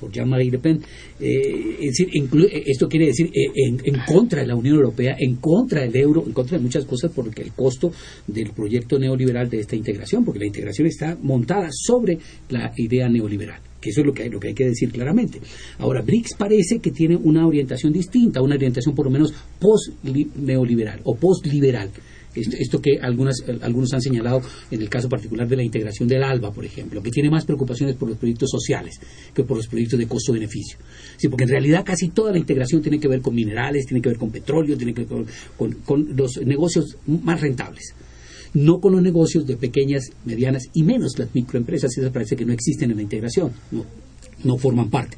[0.00, 0.80] por Jean-Marie Le Pen.
[1.20, 5.16] Eh, es decir, eh, esto quiere decir eh, en, en contra de la Unión Europea,
[5.18, 7.92] en contra del euro, en contra de muchas cosas, porque el costo
[8.26, 13.60] del proyecto neoliberal de esta integración, porque la integración está montada sobre la idea neoliberal.
[13.80, 15.40] Que eso es lo que, hay, lo que hay que decir claramente.
[15.78, 21.14] Ahora, BRICS parece que tiene una orientación distinta, una orientación por lo menos post-neoliberal o
[21.14, 21.90] post-liberal.
[22.34, 26.52] Esto, que algunas, algunos han señalado en el caso particular de la integración del ALBA,
[26.52, 29.00] por ejemplo, que tiene más preocupaciones por los proyectos sociales
[29.34, 30.78] que por los proyectos de costo-beneficio.
[31.16, 34.10] Sí, porque en realidad casi toda la integración tiene que ver con minerales, tiene que
[34.10, 35.26] ver con petróleo, tiene que ver con,
[35.56, 37.94] con- con los negocios más rentables.
[38.54, 42.52] No con los negocios de pequeñas, medianas y menos las microempresas, esas parece que no
[42.52, 43.84] existen en la integración, no,
[44.44, 45.16] no forman parte.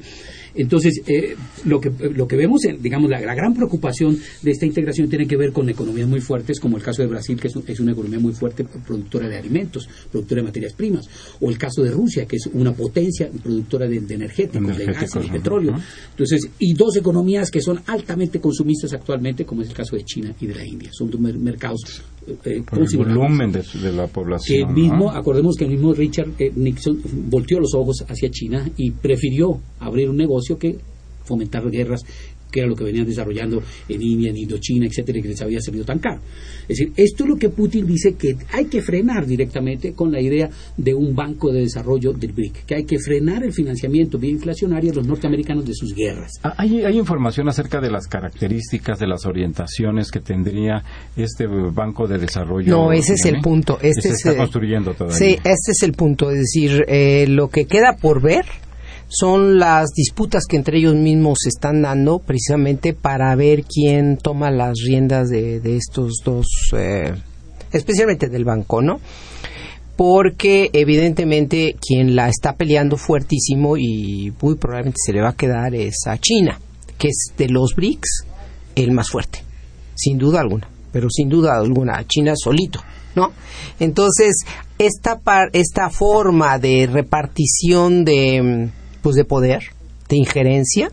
[0.55, 1.35] Entonces, eh,
[1.65, 5.25] lo, que, lo que vemos, en, digamos, la, la gran preocupación de esta integración tiene
[5.27, 7.79] que ver con economías muy fuertes, como el caso de Brasil, que es, un- es
[7.79, 11.07] una economía muy fuerte productora de alimentos, productora de materias primas,
[11.39, 15.01] o el caso de Rusia, que es una potencia productora de, de energéticos, de gas
[15.13, 15.71] de petróleo.
[16.11, 20.35] Entonces, y dos economías que son altamente consumistas actualmente, como es el caso de China
[20.39, 20.89] y de la India.
[20.93, 21.81] Son dos mer- mercados
[22.45, 24.69] eh, por el volumen de, de la que población.
[24.69, 25.11] el mismo, ¿no?
[25.11, 30.09] acordemos que el mismo Richard eh, Nixon volteó los ojos hacia China y prefirió abrir
[30.09, 30.77] un negocio que
[31.25, 32.01] fomentar guerras
[32.53, 35.59] que era lo que venían desarrollando en India, en Indochina, etcétera, y que les había
[35.59, 36.21] salido tan caro.
[36.61, 40.21] Es decir, esto es lo que Putin dice que hay que frenar directamente con la
[40.21, 44.31] idea de un banco de desarrollo del BRIC, que hay que frenar el financiamiento vía
[44.31, 46.31] inflacionario de los norteamericanos de sus guerras.
[46.43, 50.83] Ah, ¿Hay, hay información acerca de las características, de las orientaciones que tendría
[51.15, 52.69] este banco de desarrollo?
[52.69, 53.77] No, ese es el punto.
[53.77, 55.17] Que Este se es, está eh, construyendo todavía.
[55.17, 56.29] Sí, este es el punto.
[56.29, 58.45] Es decir, eh, lo que queda por ver
[59.15, 64.49] son las disputas que entre ellos mismos se están dando precisamente para ver quién toma
[64.49, 67.13] las riendas de, de estos dos, eh,
[67.71, 68.99] especialmente del banco, ¿no?
[69.95, 75.75] Porque evidentemente quien la está peleando fuertísimo y muy probablemente se le va a quedar
[75.75, 76.59] es a China,
[76.97, 78.25] que es de los BRICS
[78.75, 79.43] el más fuerte,
[79.93, 82.81] sin duda alguna, pero sin duda alguna, China solito,
[83.15, 83.31] ¿no?
[83.79, 84.35] Entonces,
[84.79, 89.61] esta, par- esta forma de repartición de, mm, pues de poder,
[90.09, 90.89] de injerencia,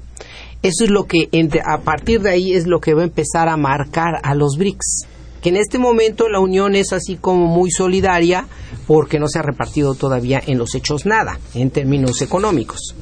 [0.63, 3.49] eso es lo que, entre- a partir de ahí, es lo que va a empezar
[3.49, 5.07] a marcar a los BRICS.
[5.41, 8.47] Que en este momento la Unión es así como muy solidaria
[8.87, 12.95] porque no se ha repartido todavía en los hechos nada, en términos económicos.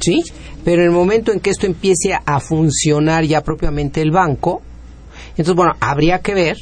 [0.00, 0.24] ¿sí?
[0.64, 4.60] Pero en el momento en que esto empiece a funcionar ya propiamente el banco,
[5.30, 6.56] entonces, bueno, habría que ver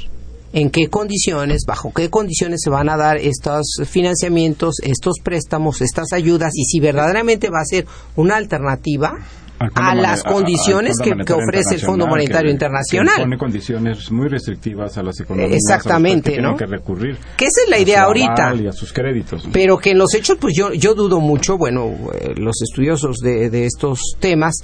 [0.57, 6.15] en qué condiciones, bajo qué condiciones se van a dar estos financiamientos, estos préstamos, estas
[6.15, 7.85] ayudas, y si verdaderamente va a ser
[8.17, 9.13] una alternativa
[9.75, 13.17] a las condiciones que, ofrece el Fondo Monetario que- Internacional.
[13.17, 15.53] Que pone condiciones muy restrictivas a las economías.
[15.55, 16.57] Exactamente, a las que ¿no?
[16.57, 17.19] tienen que recurrir.
[17.37, 18.55] Que esa es la idea ahorita.
[18.55, 19.47] Y a sus créditos.
[19.53, 23.51] Pero que en los hechos, pues yo, yo dudo mucho, bueno, eh, los estudiosos de,
[23.51, 24.57] de estos temas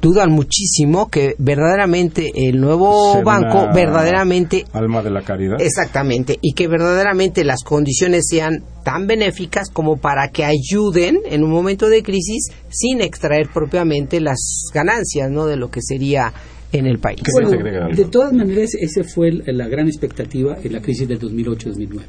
[0.00, 5.60] dudan muchísimo que verdaderamente el nuevo Ser banco verdaderamente Alma de la caridad.
[5.60, 11.50] Exactamente, y que verdaderamente las condiciones sean tan benéficas como para que ayuden en un
[11.50, 14.38] momento de crisis sin extraer propiamente las
[14.72, 15.46] ganancias, ¿no?
[15.46, 16.32] De lo que sería
[16.72, 17.20] en el país.
[17.22, 17.50] ¿Qué Bueno,
[17.94, 22.04] de todas maneras, esa fue el- la gran expectativa en la crisis del 2008-2009.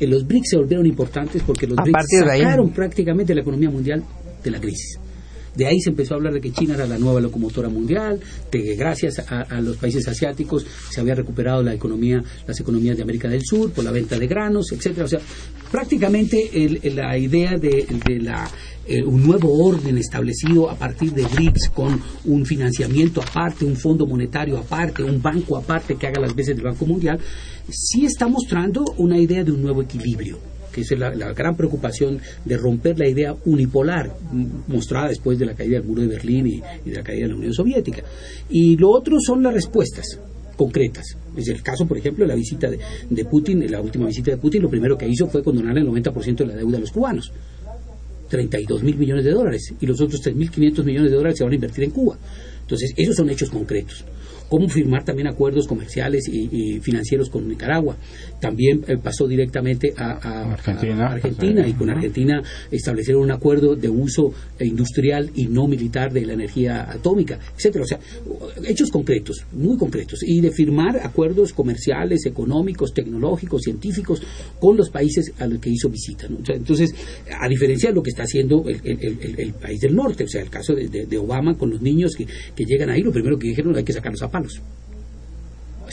[0.00, 1.96] Eh, los BRICS se volvieron importantes porque los A BRICS
[2.42, 4.02] sacaron prácticamente la economía mundial
[4.42, 4.98] de la crisis.
[5.54, 8.62] De ahí se empezó a hablar de que China era la nueva locomotora mundial, de
[8.62, 13.28] que gracias a, los países asiáticos se había recuperado la economía, las economías de América
[13.28, 15.04] del Sur por la venta de granos, etcétera.
[15.04, 15.20] O sea,
[15.70, 18.50] prácticamente el- la idea de, de la
[18.84, 24.06] eh, un nuevo orden establecido a partir de BRICS con un financiamiento aparte, un fondo
[24.06, 27.20] monetario aparte, un banco aparte que haga las veces del Banco Mundial,
[27.70, 30.38] sí está mostrando una idea de un nuevo equilibrio
[30.72, 34.12] que es la, gran preocupación de romper la idea unipolar
[34.68, 37.36] mostrada después de la caída del muro de Berlín y, de la caída de la
[37.36, 38.02] Unión Soviética.
[38.50, 40.18] Y lo otro son las respuestas
[40.56, 41.16] concretas.
[41.36, 44.36] Es el caso, por ejemplo, de la visita de, de Putin, la última visita de
[44.36, 47.32] Putin, lo primero que hizo fue condonar el 90% de la deuda de los cubanos.
[48.28, 51.56] 32 mil millones de dólares y los otros 3.500 millones de dólares se van a
[51.56, 52.16] invertir en Cuba.
[52.62, 54.04] Entonces, esos son hechos concretos
[54.52, 57.96] cómo firmar también acuerdos comerciales y, financieros con Nicaragua.
[58.38, 65.30] También eh, pasó directamente a, Argentina, y con Argentina establecieron un acuerdo de uso industrial
[65.34, 67.84] y no militar de la energía atómica, etcétera.
[67.84, 67.98] O sea,
[68.68, 74.20] hechos concretos, muy concretos, y de firmar acuerdos comerciales, económicos, tecnológicos, científicos
[74.60, 76.26] con los países a los que hizo visita.
[76.26, 76.94] entonces,
[77.40, 80.74] a diferencia de lo que está haciendo el, país del norte, o sea, el caso
[80.74, 83.94] de, Obama con los niños que, que llegan ahí, lo primero que dijeron hay que
[83.94, 84.41] sacarlos a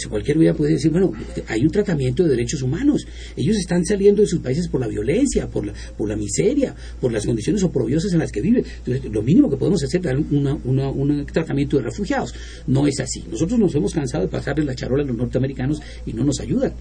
[0.08, 1.12] cualquier vida puede decir, bueno,
[1.47, 3.06] hay un tratamiento de derechos humanos.
[3.36, 7.12] Ellos están saliendo de sus países por la violencia, por la, por la miseria, por
[7.12, 8.64] las condiciones oprobiosas en las que viven.
[8.86, 12.34] Entonces, lo mínimo que podemos hacer es dar un tratamiento de refugiados.
[12.68, 13.26] No es así.
[13.30, 16.74] Nosotros nos hemos cansado de pasarle la charola a los norteamericanos y no nos ayudan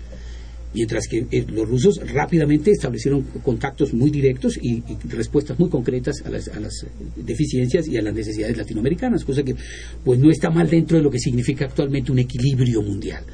[0.75, 6.31] mientras que eh, los rusos rápidamente establecieron contactos muy directos y, respuestas muy concretas a
[6.31, 9.55] las, a las, deficiencias y a las necesidades latinoamericanas, cosa que
[10.05, 13.25] pues no está mal dentro de lo que significa actualmente un equilibrio mundial.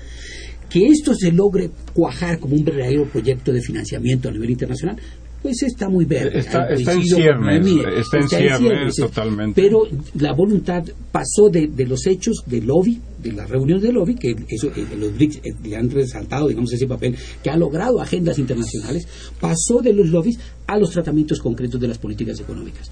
[0.69, 4.97] Que esto se logre cuajar como un verdadero proyecto de financiamiento a nivel internacional,
[5.43, 6.39] pues está muy verde.
[6.39, 7.67] Está, en ciernes,
[7.99, 9.61] está, en ciernes, totalmente.
[9.61, 9.83] Pero
[10.19, 10.83] la voluntad
[11.13, 14.87] pasó de, de los hechos de lobby de las reuniones del lobby, que eso, eh,
[14.97, 19.09] los BRICS eh, le han resaltado, digamos, ese papel, que ha logrado agendas internacionales,
[19.41, 22.91] pasó de los lobbies a los tratamientos concretos de las políticas económicas.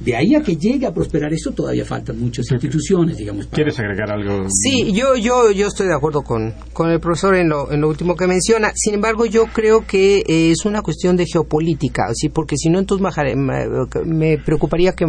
[0.00, 3.46] De ahí a que llegue a prosperar eso, todavía faltan muchas instituciones, digamos.
[3.46, 4.46] ¿Quieres agregar algo?
[4.48, 7.88] Sí, yo, yo, yo estoy de acuerdo con, con el profesor en lo, en lo
[7.88, 8.70] último que menciona.
[8.74, 12.28] Sin embargo, yo creo que es una cuestión de geopolítica, ¿sí?
[12.28, 13.04] porque si no, entonces
[14.04, 15.06] me preocuparía que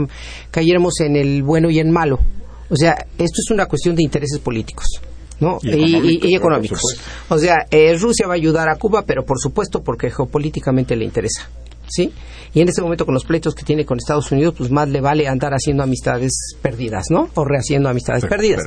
[0.50, 2.20] cayéramos en el bueno y en malo.
[2.70, 4.86] O sea, esto es una cuestión de intereses políticos.
[5.40, 5.58] ¿no?
[5.62, 6.82] Y, económicos.
[7.30, 11.06] O sea, eh, Rusia va a ayudar a Cuba, pero por supuesto porque geopolíticamente le
[11.06, 11.50] interesa.
[11.88, 12.12] ¿Sí?
[12.54, 15.02] Y en este momento con los pleitos que tiene con Estados Unidos, pues más le
[15.02, 17.30] vale andar haciendo amistades perdidas, ¿no?
[17.36, 18.64] O rehaciendo amistades perdidas.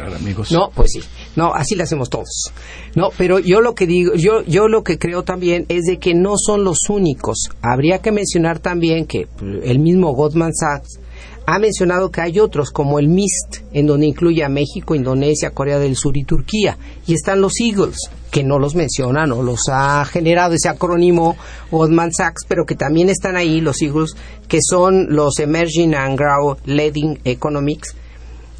[0.51, 1.01] No, pues sí.
[1.37, 2.53] No, así le hacemos todos.
[2.95, 6.15] No, pero yo lo que digo, yo yo lo que creo también es de que
[6.15, 7.49] no son los únicos.
[7.61, 10.99] Habría que mencionar también que pues, el mismo Goldman Sachs
[11.47, 15.79] ha mencionado que hay otros como el MIST, en donde incluye a México, Indonesia, Corea
[15.79, 16.79] del Sur y Turquía.
[17.07, 17.97] Y están los Eagles,
[18.31, 21.37] que no los menciona, no los ha generado ese acrónimo
[21.71, 24.15] Goldman Sachs, pero que también están ahí los Eagles,
[24.49, 27.95] que son los Emerging and Grow Leading Economics,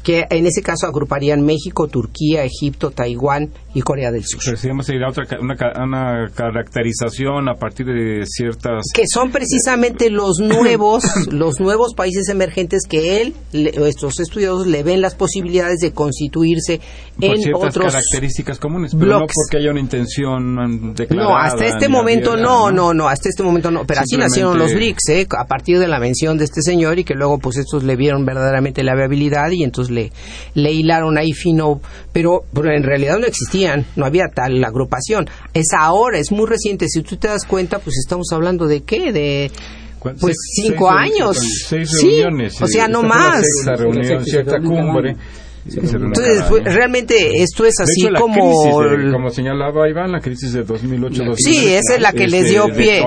[0.03, 4.41] que en ese caso agruparían México, Turquía, Egipto, Taiwán y Corea del Sur.
[4.43, 8.83] Pero si otra, una, una, caracterización a partir de ciertas...
[8.93, 15.01] Que son precisamente los nuevos, los nuevos países emergentes que él, estos estudiados, le ven
[15.01, 16.81] las posibilidades de constituirse
[17.21, 21.29] en ciertas características comunes, pero no porque haya una intención declarada.
[21.29, 23.85] No, hasta este momento no, no, no, hasta este momento no.
[23.85, 25.27] Pero así nacieron los BRICS, ¿eh?
[25.37, 28.25] a partir de la mención de este señor y que luego pues estos le vieron
[28.25, 30.11] verdaderamente la viabilidad y entonces le,
[30.55, 31.81] le hilaron ahí fino,
[32.11, 35.29] pero, pero en realidad no existían, no había tal agrupación.
[35.53, 36.87] Es ahora, es muy reciente.
[36.89, 39.51] Si tú te das cuenta, pues estamos hablando de qué, de
[40.19, 41.37] pues cinco años.
[41.67, 42.61] Seis reuniones.
[42.61, 43.45] o sea, no más.
[43.65, 45.15] reunión, cierta cumbre.
[45.65, 48.51] Entonces, realmente esto es así como...
[49.11, 51.35] como señalaba Iván, la crisis de 2008-2009.
[51.37, 53.01] Sí, esa es la que les dio este, pie.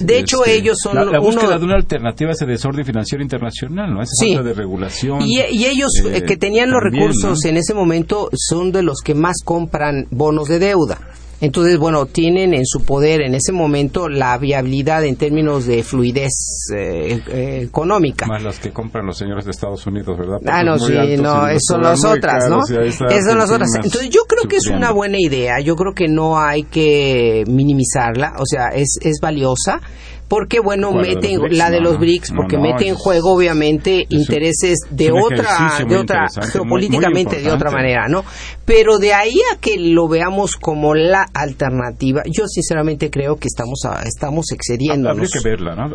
[0.00, 0.96] De hecho, este, ellos son...
[1.10, 4.02] La, búsqueda de una alternativa a ese desorden financiero internacional, ¿no?
[4.02, 4.34] Esa sí.
[4.34, 5.22] falta de regulación.
[5.22, 9.36] Y, ellos eh, que tenían los recursos en ese momento son de los que más
[9.44, 10.98] compran bonos de deuda.
[11.40, 16.32] Entonces, bueno, tienen en su poder en ese momento la viabilidad en términos de fluidez
[16.74, 18.26] eh, eh, económica.
[18.26, 20.38] Más las que compran los señores de Estados Unidos, ¿verdad?
[20.46, 22.60] ah, no, sí, no, eso son las otras, ¿no?
[22.62, 23.70] Esas son las otras.
[23.76, 25.60] Entonces, yo creo que es una buena idea.
[25.60, 28.34] Yo creo que no hay que minimizarla.
[28.38, 29.80] O sea, es, es valiosa
[30.28, 35.84] porque bueno mete la de los BRICS porque mete en juego obviamente intereses de otra
[35.86, 38.24] de otra geopolíticamente de otra manera no
[38.64, 43.80] pero de ahí a que lo veamos como la alternativa yo sinceramente creo que estamos
[44.04, 45.90] estamos excediéndonos habría que verla no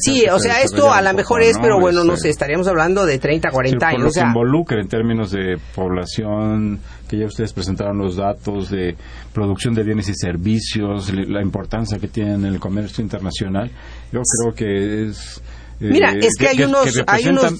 [0.00, 3.18] sí o sea esto a lo mejor es pero bueno no sé estaríamos hablando de
[3.18, 6.80] 30 40 años o sea, involucra en términos de población
[7.12, 8.96] que ya ustedes presentaron los datos de
[9.34, 13.70] producción de bienes y servicios, la importancia que tienen en el comercio internacional.
[14.10, 15.42] Yo creo que es
[15.78, 17.52] eh, Mira, es que, hay unos, hay unos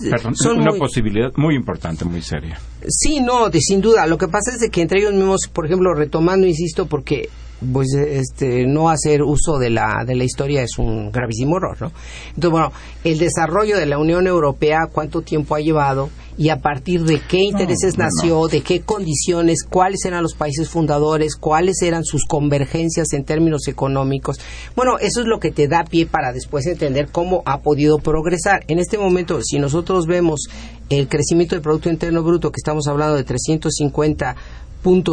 [0.42, 2.58] son una posibilidad muy importante, muy seria.
[2.88, 4.06] Sí, no, de, sin duda.
[4.06, 7.28] Lo que pasa es de que entre ellos mismos, por ejemplo, retomando, insisto, porque
[7.70, 11.92] pues este no hacer uso de la de la historia es un gravísimo error, ¿no?
[12.28, 12.72] Entonces, bueno,
[13.04, 16.08] el desarrollo de la Unión Europea, cuánto tiempo ha llevado
[16.38, 21.36] y a partir de qué intereses nació, de qué condiciones, cuáles eran los países fundadores,
[21.36, 24.40] cuáles eran sus convergencias en términos económicos.
[24.74, 28.64] Bueno, eso es lo que te da pie para después entender cómo ha podido progresar.
[28.68, 30.48] En este momento, si nosotros vemos
[30.88, 34.36] el crecimiento del Producto Interno Bruto, que estamos hablando de 350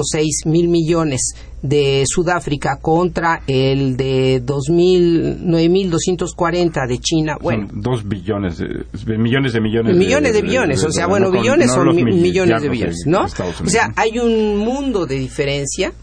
[0.04, 7.38] seis mil millones de Sudáfrica contra el de 9.240 de China.
[7.42, 8.86] Bueno, Son dos billones, de,
[9.18, 9.96] millones de millones.
[9.96, 13.24] Millones de, billones, o sea, bueno, billones son millones de billones, ¿no?
[13.24, 15.94] O sea, hay un mundo de diferencia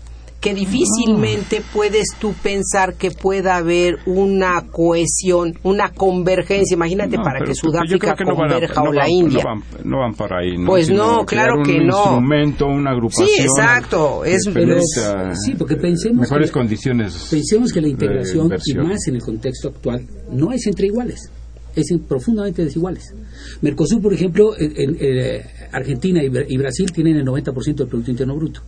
[0.47, 6.77] que difícilmente puedes tú pensar que pueda haber una cohesión, una convergencia.
[6.77, 9.43] Imagínate para que Sudáfrica converja o la India.
[9.83, 10.57] No van, para ahí.
[10.57, 10.67] ¿no?
[10.67, 11.97] Pues no, claro que un no.
[11.97, 13.27] instrumento, una agrupación.
[13.27, 14.25] Sí, exacto.
[14.25, 17.27] Es, sí, porque pensemos mejores que, condiciones.
[17.29, 21.29] Pensemos que la integración, y más en el contexto actual, no es entre iguales
[21.75, 23.13] es profundamente desiguales.
[23.61, 28.63] Mercosur, por ejemplo, en, eh, Argentina y, Brasil tienen el 90% del Producto Interno Bruto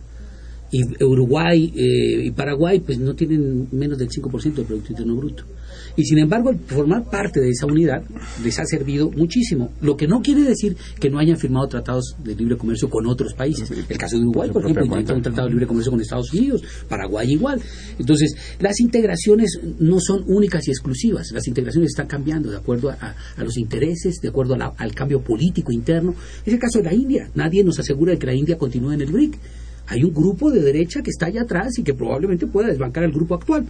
[0.71, 5.43] y Uruguay eh, y Paraguay pues no tienen menos del 5% del Producto Interno Bruto.
[5.95, 8.03] Y sin embargo, formar parte de esa unidad
[8.43, 9.71] les ha servido muchísimo.
[9.81, 13.33] Lo que no quiere decir que no hayan firmado tratados de libre comercio con otros
[13.33, 13.69] países.
[13.71, 16.63] El caso de Uruguay, por ejemplo, intenta un tratado de libre comercio con Estados Unidos,
[16.87, 17.61] Paraguay igual.
[17.97, 21.31] Entonces, las integraciones no son únicas y exclusivas.
[21.33, 26.15] Las integraciones están cambiando de acuerdo a, los intereses, de acuerdo al cambio político interno.
[26.45, 27.29] Es el caso de la India.
[27.35, 29.37] Nadie nos asegura de que la India continúe en el BRIC
[29.89, 33.11] hay un grupo de derecha que está allá atrás y que probablemente pueda desbancar al
[33.11, 33.65] grupo actual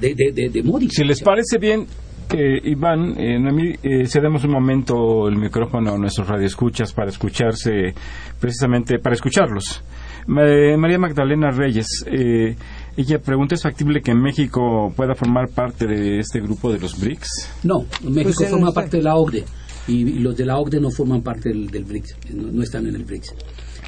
[0.00, 0.88] de, de, de, Modi.
[0.90, 1.86] Si les parece bien,
[2.32, 7.94] eh, Iván, eh, eh, cedemos un momento el micrófono a nuestros radioescuchas para escucharse,
[8.40, 9.82] precisamente para escucharlos.
[10.26, 12.56] María Magdalena Reyes, eh,
[12.96, 17.50] ella pregunta, ¿es factible que México pueda formar parte de este grupo de los BRICS?
[17.64, 19.44] No, México pues forma parte de la OCDE
[19.86, 23.34] y, los de la OCDE no forman parte del, BRICS, no están en el BRICS.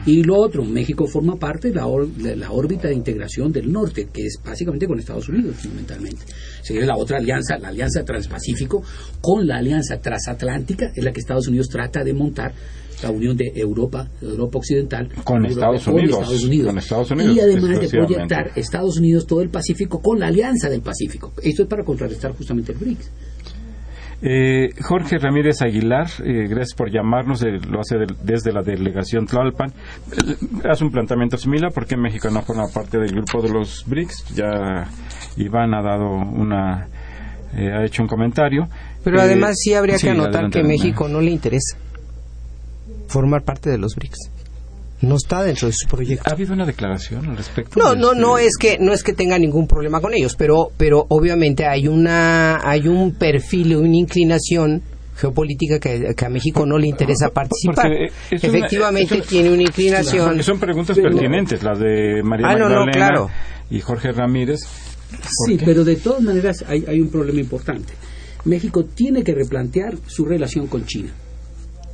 [0.06, 1.86] Y lo otro, México forma parte de la,
[2.36, 6.24] la, órbita de integración del norte, que es básicamente con Estados Unidos, fundamentalmente.
[6.62, 8.84] Sería la otra alianza, la alianza transpacífico,
[9.20, 12.54] con la alianza transatlántica, es la que Estados Unidos trata de montar
[13.02, 16.24] la unión de Europa, Europa Occidental, con, Estados, Unidos,
[16.66, 17.36] con Estados Unidos.
[17.36, 21.32] Y además de proyectar Estados Unidos todo el Pacífico con la Alianza del Pacífico.
[21.42, 23.10] Esto es para contrarrestar justamente el BRICS.
[24.28, 29.72] Eh, Jorge Ramírez Aguilar, eh, gracias por llamarnos, eh, lo hace desde la delegación Tlalpan.
[30.68, 34.34] hace un planteamiento similar, porque México no forma parte del grupo de los BRICS?
[34.34, 34.88] Ya
[35.36, 36.88] Iván ha dado una,
[37.54, 38.66] ha hecho un comentario.
[39.04, 41.78] Pero además sí habría que anotar que México no le interesa
[43.06, 44.35] formar parte de los BRICS
[45.00, 46.24] no está dentro de su proyecto.
[46.28, 47.78] ¿Ha habido una declaración al respecto?
[47.78, 51.06] No, no, no es que no es que tenga ningún problema con ellos, pero pero
[51.08, 54.82] obviamente hay una hay un perfil, una inclinación
[55.16, 57.90] geopolítica que, a México no le interesa participar.
[58.30, 60.42] Efectivamente tiene una inclinación.
[60.42, 63.26] son preguntas pertinentes las de María ah, Magdalena
[63.70, 64.60] y Jorge Ramírez.
[65.46, 67.94] Sí, pero de todas maneras hay, hay un problema importante.
[68.44, 71.12] México tiene que replantear su relación con China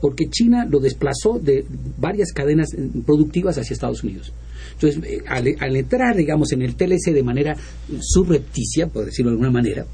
[0.02, 1.64] porque China lo desplazó de
[1.96, 4.32] varias cadenas eh, productivas hacia Estados Unidos.
[4.74, 7.56] Entonces, eh, al, entrar, digamos, en el TLC de manera
[8.00, 9.86] subrepticia, por decirlo de alguna manera,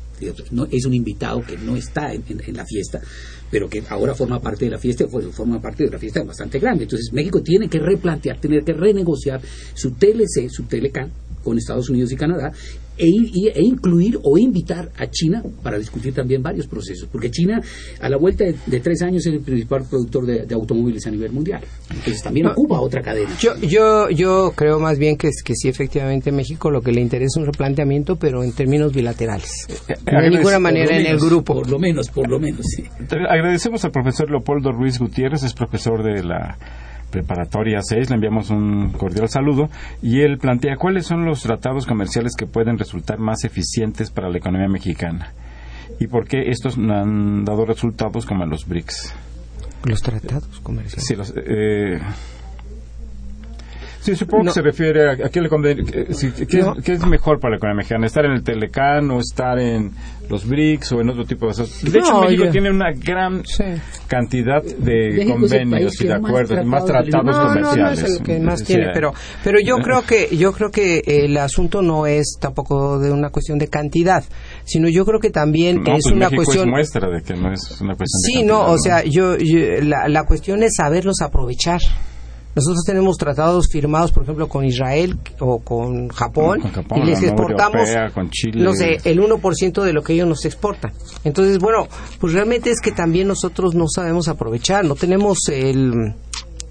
[0.51, 2.25] no, es un invitado que no está en,
[2.57, 3.01] la fiesta,
[3.51, 6.85] pero que ahora forma parte de la fiesta, forma parte de una fiesta bastante grande.
[6.85, 9.43] Entonces, México tiene que replantear, tener que renegociar
[9.75, 12.53] su TLC, su TLCAN, con Estados Unidos y Canadá
[12.99, 13.07] e,
[13.55, 17.61] e, incluir o invitar a China para discutir también varios procesos, porque China
[18.01, 21.63] a la vuelta de, tres años es el principal productor de, automóviles a nivel mundial,
[21.91, 23.31] entonces también ocupa otra cadena.
[23.39, 27.29] Yo, yo, yo creo más bien que, que sí, efectivamente, México lo que le interesa
[27.29, 29.67] es un replanteamiento, pero en términos bilaterales,
[30.05, 31.55] de ninguna manera en el grupo.
[31.55, 32.85] Por lo menos, por lo menos, sí.
[33.29, 36.59] Agradecemos al profesor Leopoldo Ruiz Gutiérrez, es profesor de la
[37.11, 39.69] Preparatoria 6, le enviamos un cordial saludo
[40.03, 44.39] y él plantea cuáles son los tratados comerciales que pueden resultar más eficientes para la
[44.39, 45.33] economía mexicana
[45.99, 49.15] y por qué estos no han dado resultados como en los BRICS.
[49.85, 51.07] Los tratados comerciales.
[51.07, 51.99] Sí, los, eh,
[54.09, 57.79] Sí, supongo que se refiere a, qué, le conviene, qué, es mejor para la economía
[57.79, 59.91] mexicana, estar en el Telecán o estar en
[60.31, 61.83] los BRICS o en otro tipo de cosas.
[61.85, 63.43] De hecho, México tiene una gran
[64.07, 68.03] cantidad de convenios y de acuerdos, más tratados comerciales.
[68.03, 69.13] es el que más tiene, pero,
[69.45, 73.59] pero yo creo que yo creo que el asunto no es tampoco de una cuestión
[73.59, 74.25] de cantidad,
[74.65, 76.71] sino yo creo que también es pues una cuestión.
[76.71, 79.37] muestra de que no es una cuestión sí, no, o sea, yo,
[79.83, 81.81] la, la cuestión es saberlos aprovechar
[82.55, 87.23] Nosotros tenemos tratados firmados, por ejemplo, con Israel o con Japón, Con Japón, y les
[87.23, 88.65] exportamos, Europea, con Chile.
[88.65, 90.93] no sé, el 1% de lo que ellos nos exportan.
[91.25, 91.87] Entonces, bueno,
[92.19, 96.15] pues realmente es que también nosotros no sabemos aprovechar, no tenemos el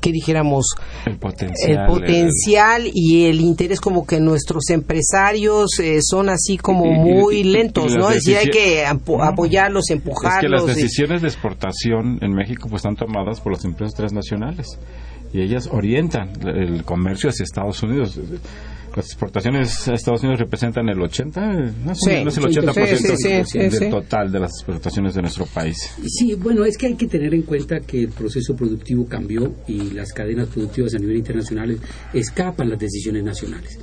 [0.02, 0.76] que dijéramos
[1.08, 1.72] el potencial.
[1.72, 7.36] el potencial y el interés como que nuestros empresarios eh, son así como Y- muy
[7.38, 8.10] y- lentos, y ¿no?
[8.10, 10.66] Es decir, hay que apoyarlos, Es que empujarlos.
[10.66, 14.68] las decisiones de exportación en México pues están tomadas por las empresas transnacionales
[15.34, 18.20] y ellas orientan el comercio hacia Estados Unidos.
[18.96, 21.40] Las exportaciones a Estados Unidos representan el 80,
[21.86, 25.14] más o Sí, menos el sí, 80% sí, sí, sí, del total de las exportaciones
[25.14, 25.78] de nuestro país.
[26.08, 29.92] Sí, bueno, es que hay que tener en cuenta que el proceso productivo cambió y
[29.92, 31.78] las cadenas productivas a nivel internacional
[32.12, 33.78] escapan las decisiones nacionales.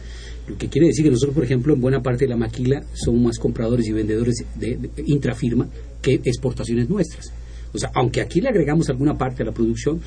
[0.48, 3.22] Lo que quiere decir que nosotros, por ejemplo, en buena parte de la maquila somos
[3.22, 5.68] más compradores y vendedores de, de intrafirma
[6.02, 7.32] que exportaciones nuestras.
[7.72, 10.00] O sea, aunque aquí le agregamos alguna parte a la producción,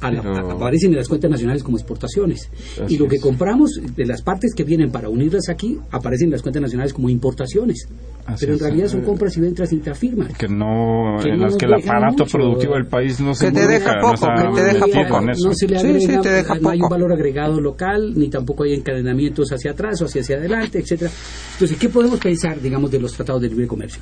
[0.00, 2.48] a la- Pero- a- aparecen en las cuentas nacionales como exportaciones.
[2.82, 3.22] Así y lo que es.
[3.22, 7.08] compramos de las partes que vienen para unirlas aquí, aparecen en las cuentas nacionales como
[7.08, 7.88] importaciones.
[8.26, 8.62] Así Pero en es.
[8.62, 10.28] realidad son compras y ventas intrafirma.
[10.28, 12.38] Que no, Que en no las que el aparato mucho.
[12.38, 15.20] productivo del país no se te deja no poco, que te deja poco.
[15.20, 18.64] No se le agrega, sí, te deja no hay un valor agregado local, ni tampoco
[18.64, 21.10] hay encadenamientos hacia atrás o hacia, hacia adelante, etcétera.
[21.52, 24.00] Entonces, ¿qué podemos pensar, digamos, de los tratados de libre comercio?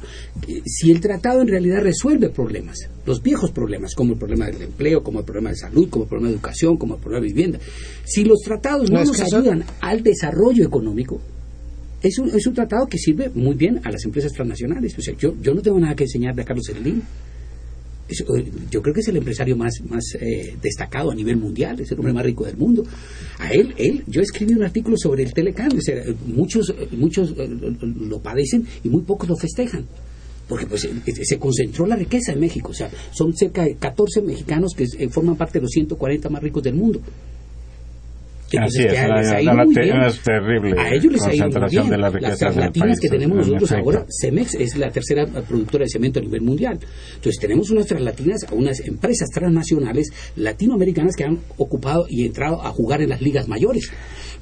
[0.48, 4.62] Eh, Si el tratado en realidad resuelve problemas, los viejos problemas, como el problema del
[4.62, 7.32] empleo, como el problema de salud, como el problema de educación, como el problema de
[7.32, 7.58] vivienda,
[8.04, 11.20] si los tratados no, nos eso- ayudan al desarrollo económico,
[12.02, 14.98] es un, es un tratado que sirve muy bien a las empresas transnacionales.
[14.98, 17.00] O sea, yo, yo no tengo nada que enseñarle a Carlos Slim.
[18.70, 21.98] Yo creo que es el empresario más, más eh, destacado a nivel mundial, es el
[21.98, 22.84] hombre más rico del mundo.
[23.38, 27.32] A él, él, yo escribí un artículo sobre el telecambio, o sea, eh, muchos, muchos
[27.38, 27.48] eh,
[28.00, 29.86] lo padecen y muy pocos lo festejan.
[30.52, 34.20] Porque pues eh, se concentró la riqueza en México, o sea, son cerca de 14
[34.20, 37.00] mexicanos que eh, forman parte de los 140 más ricos del mundo.
[38.58, 39.06] Así es, que a-
[39.52, 41.90] una- terrible A ellos les ha ido muy concentración bien.
[41.90, 45.26] de la Las riqueza del latinas que tenemos en nosotros ahora, Cemex es la tercera
[45.26, 46.78] productora de cemento a nivel mundial.
[47.14, 53.00] Entonces tenemos unas translatinas, unas empresas transnacionales latinoamericanas que han ocupado y entrado a jugar
[53.02, 53.90] en las ligas mayores.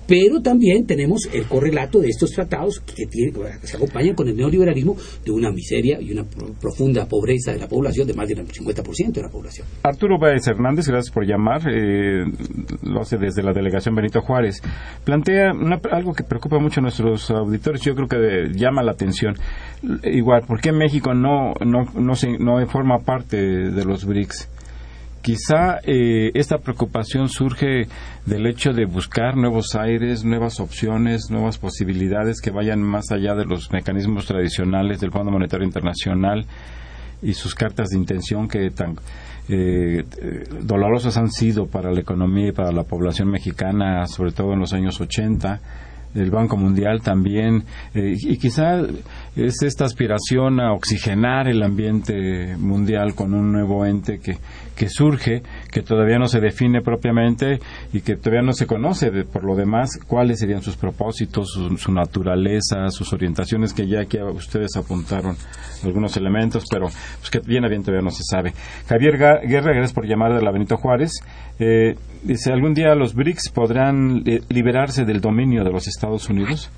[0.07, 4.35] Pero también tenemos el correlato de estos tratados que, tiene- que se acompañan con el
[4.37, 8.45] neoliberalismo de una miseria y una pro- profunda pobreza de la población, de más del
[8.45, 9.69] 50% de la población.
[9.85, 11.61] Arturo Báez Hernández, gracias por llamar.
[11.71, 12.25] eh,
[12.83, 14.63] lo hace desde la delegación Benito Juárez.
[15.05, 17.81] Plantea una- algo que preocupa mucho a nuestros auditores.
[17.83, 19.35] Yo creo que de- llama la atención.
[20.05, 24.49] Igual, ¿por qué México no, no, no, se- no forma parte de los BRICS?
[25.23, 27.87] Quizá eh, esta preocupación surge
[28.25, 33.45] del hecho de buscar nuevos aires, nuevas opciones, nuevas posibilidades que vayan más allá de
[33.45, 36.47] los mecanismos tradicionales del Fondo Monetario Internacional
[37.21, 38.97] y sus cartas de intención que tan
[39.53, 40.05] eh,
[40.63, 44.73] dolorosas han sido para la economía y para la población mexicana, sobre todo en los
[44.73, 45.61] años 80
[46.15, 48.83] el Banco Mundial también, eh, y quizá
[49.37, 54.39] es esta aspiración a oxigenar el ambiente mundial con un nuevo ente que,
[54.77, 57.61] que surge, que todavía no se define propiamente
[57.93, 61.77] y que todavía no se conoce de- por lo demás cuáles serían sus propósitos, su,
[61.77, 65.37] su naturaleza, sus orientaciones, que ya aquí ustedes apuntaron
[65.85, 66.87] algunos elementos, pero
[67.19, 68.53] pues que bien a bien todavía no se sabe.
[68.89, 71.13] Javier Guerra, gracias por llamar de la Benito Juárez.
[71.59, 76.71] Eh, dice, ¿algún día los BRICS podrán liberarse del dominio de los Estados Unidos?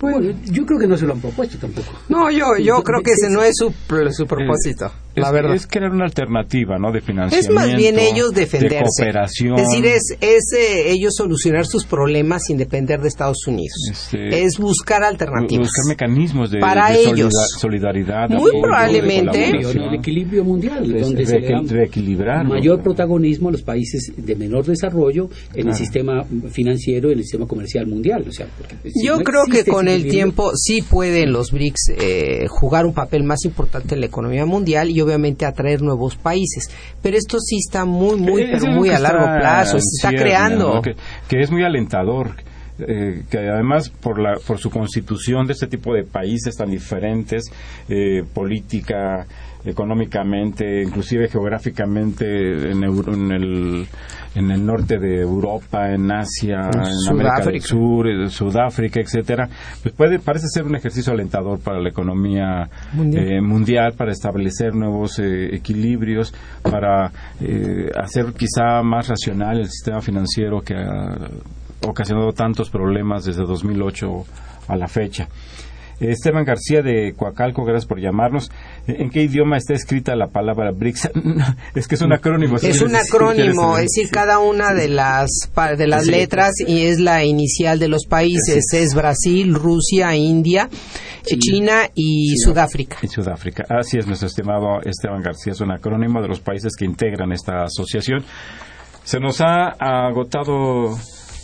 [0.00, 1.88] Bueno, yo creo que no se lo han propuesto tampoco.
[2.08, 3.72] No, yo, yo creo que ese no es su,
[4.12, 5.54] su propósito, Eh, la es, verdad.
[5.54, 6.92] Es crear una alternativa, ¿no?
[6.92, 7.50] De financiamiento.
[7.50, 8.76] Es más bien ellos defenderse.
[8.76, 9.58] De cooperación.
[9.58, 13.74] Es decir, es, es eh, ellos solucionar sus problemas sin depender de Estados Unidos.
[13.90, 15.66] Este, es buscar alternativas.
[15.68, 17.32] Buscar mecanismos de, Para de ellos.
[17.58, 18.28] solidaridad.
[18.28, 19.50] Muy apoyo, probablemente.
[19.50, 24.12] el equilibrio mundial, Re- donde se le da reequil- reequilibrar, mayor protagonismo a los países
[24.16, 25.70] de menor desarrollo en Claro.
[25.70, 28.24] el sistema financiero y en el sistema comercial mundial.
[28.28, 31.50] O sea, porque si Yo no creo que existe con el tiempo sí pueden los
[31.52, 36.16] BRICS eh, jugar un papel más importante en la economía mundial y obviamente atraer nuevos
[36.16, 36.70] países.
[37.02, 39.78] Pero esto sí está muy, muy, pero muy a largo está plazo.
[39.78, 40.74] Se está creando.
[40.74, 40.82] ¿no?
[40.82, 40.94] Que,
[41.28, 42.32] que es muy alentador.
[42.78, 47.50] eh, que además por la por su constitución de este tipo de países tan diferentes
[47.88, 49.26] eh, política
[49.64, 53.86] económicamente inclusive geográficamente en, Euro- en el
[54.34, 57.66] en el norte de Europa en Asia en América del Sudáfrica.
[57.66, 59.48] Sur eh, Sudáfrica etcétera
[59.82, 63.24] pues puede parece ser un ejercicio alentador para la economía Mundial.
[63.32, 66.32] eh, mundial para establecer nuevos eh, equilibrios,
[66.62, 71.16] para eh, hacer quizá más racional el sistema financiero que ha
[71.86, 74.06] ocasionado tantos problemas desde 2008
[74.68, 75.28] a la fecha.
[76.00, 78.50] Esteban García de Coacalco, gracias por llamarnos.
[78.86, 81.10] ¿En qué idioma está escrita la palabra BRICS?
[81.74, 82.56] es que es un acrónimo.
[82.56, 85.28] Es un acrónimo, es decir, cada una de las
[85.76, 88.64] de las letras y es la inicial de los países.
[88.72, 90.68] Es Brasil, Rusia, India,
[91.24, 92.98] China, y Sudáfrica.
[93.02, 93.64] Y Sudáfrica.
[93.68, 97.64] Así es, nuestro estimado Esteban García, es un acrónimo de los países que integran esta
[97.64, 98.24] asociación.
[99.04, 100.96] Se nos ha agotado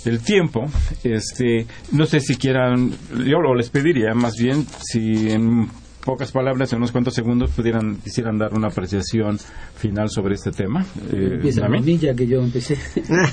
[0.07, 0.67] el tiempo,
[1.03, 5.69] este, no sé si quieran, yo lo les pediría más bien si en
[6.05, 9.39] pocas palabras, en unos cuantos segundos, pudieran, quisieran dar una apreciación
[9.77, 10.85] final sobre este tema.
[11.13, 12.77] Eh, Empieza mí ya que yo empecé.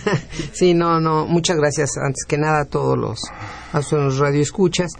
[0.53, 3.19] sí, no, no, muchas gracias antes que nada a todos los,
[3.74, 4.93] a los radioescuchas.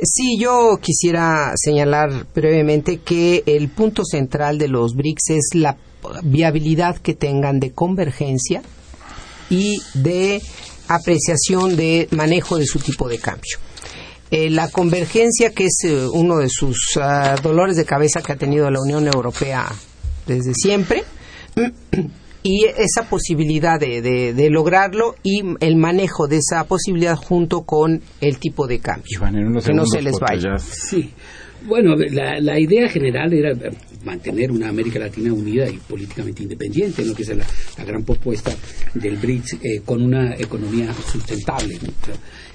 [0.00, 5.76] Sí, yo quisiera señalar brevemente que el punto central de los BRICS es la
[6.22, 8.62] viabilidad que tengan de convergencia
[9.50, 10.40] y de
[10.88, 13.58] apreciación de manejo de su tipo de cambio.
[14.30, 18.36] Eh, la convergencia, que es eh, uno de sus ah, dolores de cabeza que ha
[18.36, 19.66] tenido la Unión Europea
[20.26, 21.02] desde siempre,
[22.42, 28.66] y esa posibilidad de, lograrlo y el manejo de esa posibilidad junto con el tipo
[28.66, 29.20] de cambio.
[29.64, 30.58] que no se les vaya.
[30.58, 31.12] Sí.
[31.62, 33.52] Bueno, la, la, idea general era
[34.04, 38.54] mantener una América Latina unida y políticamente independiente, lo que es la, gran propuesta
[38.94, 41.78] del BRICS, eh, con una economía sustentable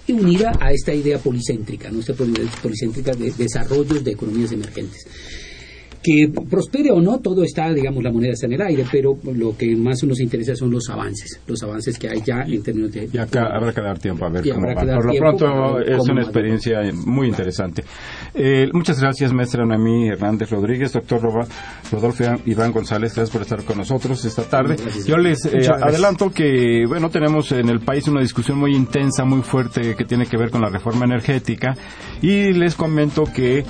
[0.08, 2.00] y unida a esta idea policéntrica, ¿no?
[2.00, 5.08] esta policéntrica de desarrollos de economías emergentes
[6.04, 9.56] que prospere o no, todo está, digamos, la moneda está en el aire, pero lo
[9.58, 13.10] que más nos interesa son los avances, los avances que hay ya en términos de...
[13.12, 14.82] Y acá habrá que dar tiempo a ver cómo va.
[14.96, 17.84] Por lo pronto es una experiencia muy interesante.
[18.36, 21.22] Eh, muchas gracias, maestra Noemí Hernández Rodríguez, doctor
[21.92, 24.76] Rodolfo Iván González, gracias por estar con nosotros esta tarde.
[25.08, 29.42] Yo les eh, adelanto que, bueno, tenemos en el país una discusión muy intensa, muy
[29.42, 31.76] fuerte, que tiene que ver con la reforma energética,
[32.22, 33.64] y les comento que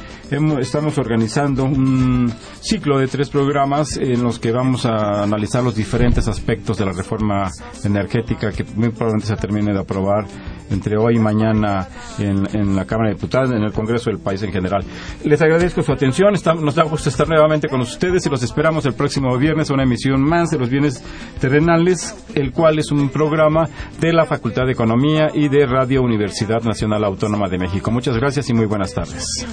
[0.59, 2.22] estamos organizando un
[2.61, 6.91] ciclo de tres programas en los que vamos a analizar los diferentes aspectos de la
[6.91, 7.49] reforma
[7.83, 10.25] energética que muy probablemente se termine de aprobar
[10.69, 11.87] entre hoy y mañana
[12.19, 14.83] en, la Cámara de Diputados, en el Congreso del país en general.
[15.23, 18.93] Les agradezco su atención, nos da gusto estar nuevamente con ustedes y los esperamos el
[18.93, 21.03] próximo viernes a una emisión más de los bienes
[21.39, 23.69] terrenales, el cual es un programa
[23.99, 27.91] de la Facultad de Economía y de Radio Universidad Nacional Autónoma de México.
[27.91, 29.45] Muchas gracias y muy buenas tardes.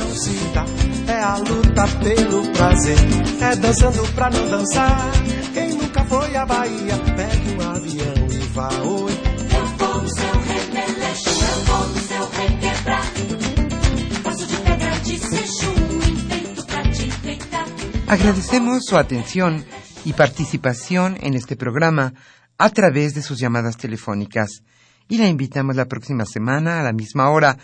[18.07, 19.65] Agradecemos su atención
[20.05, 22.13] y participación en este programa
[22.59, 24.65] a través de sus llamadas telefónicas.
[25.09, 27.57] Y la invitamos la próxima semana a la misma hora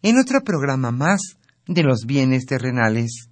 [0.00, 3.30] en otro programa más de los bienes terrenales.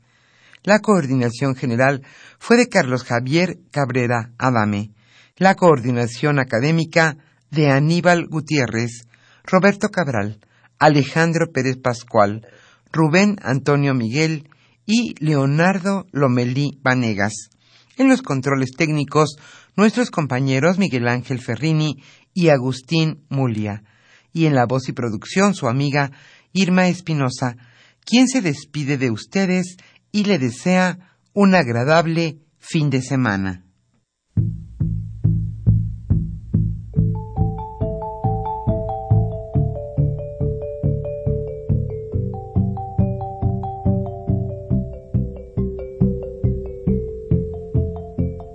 [0.64, 2.02] La coordinación general
[2.38, 4.92] fue de Carlos Javier Cabrera Adame,
[5.36, 7.16] la coordinación académica
[7.50, 9.08] de Aníbal Gutiérrez,
[9.44, 10.38] Roberto Cabral,
[10.78, 12.46] Alejandro Pérez Pascual,
[12.92, 14.48] Rubén Antonio Miguel
[14.86, 17.50] y Leonardo Lomelí Vanegas.
[17.96, 19.36] En los controles técnicos,
[19.76, 22.02] nuestros compañeros Miguel Ángel Ferrini
[22.34, 23.82] y Agustín Mulia.
[24.32, 26.12] Y en la voz y producción, su amiga
[26.52, 27.56] Irma Espinosa,
[28.04, 29.76] quien se despide de ustedes
[30.12, 30.98] y le desea
[31.32, 33.64] un agradable fin de semana.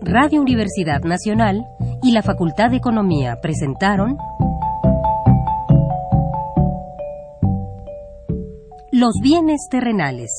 [0.01, 1.66] Radio Universidad Nacional
[2.01, 4.16] y la Facultad de Economía presentaron
[8.91, 10.30] Los bienes terrenales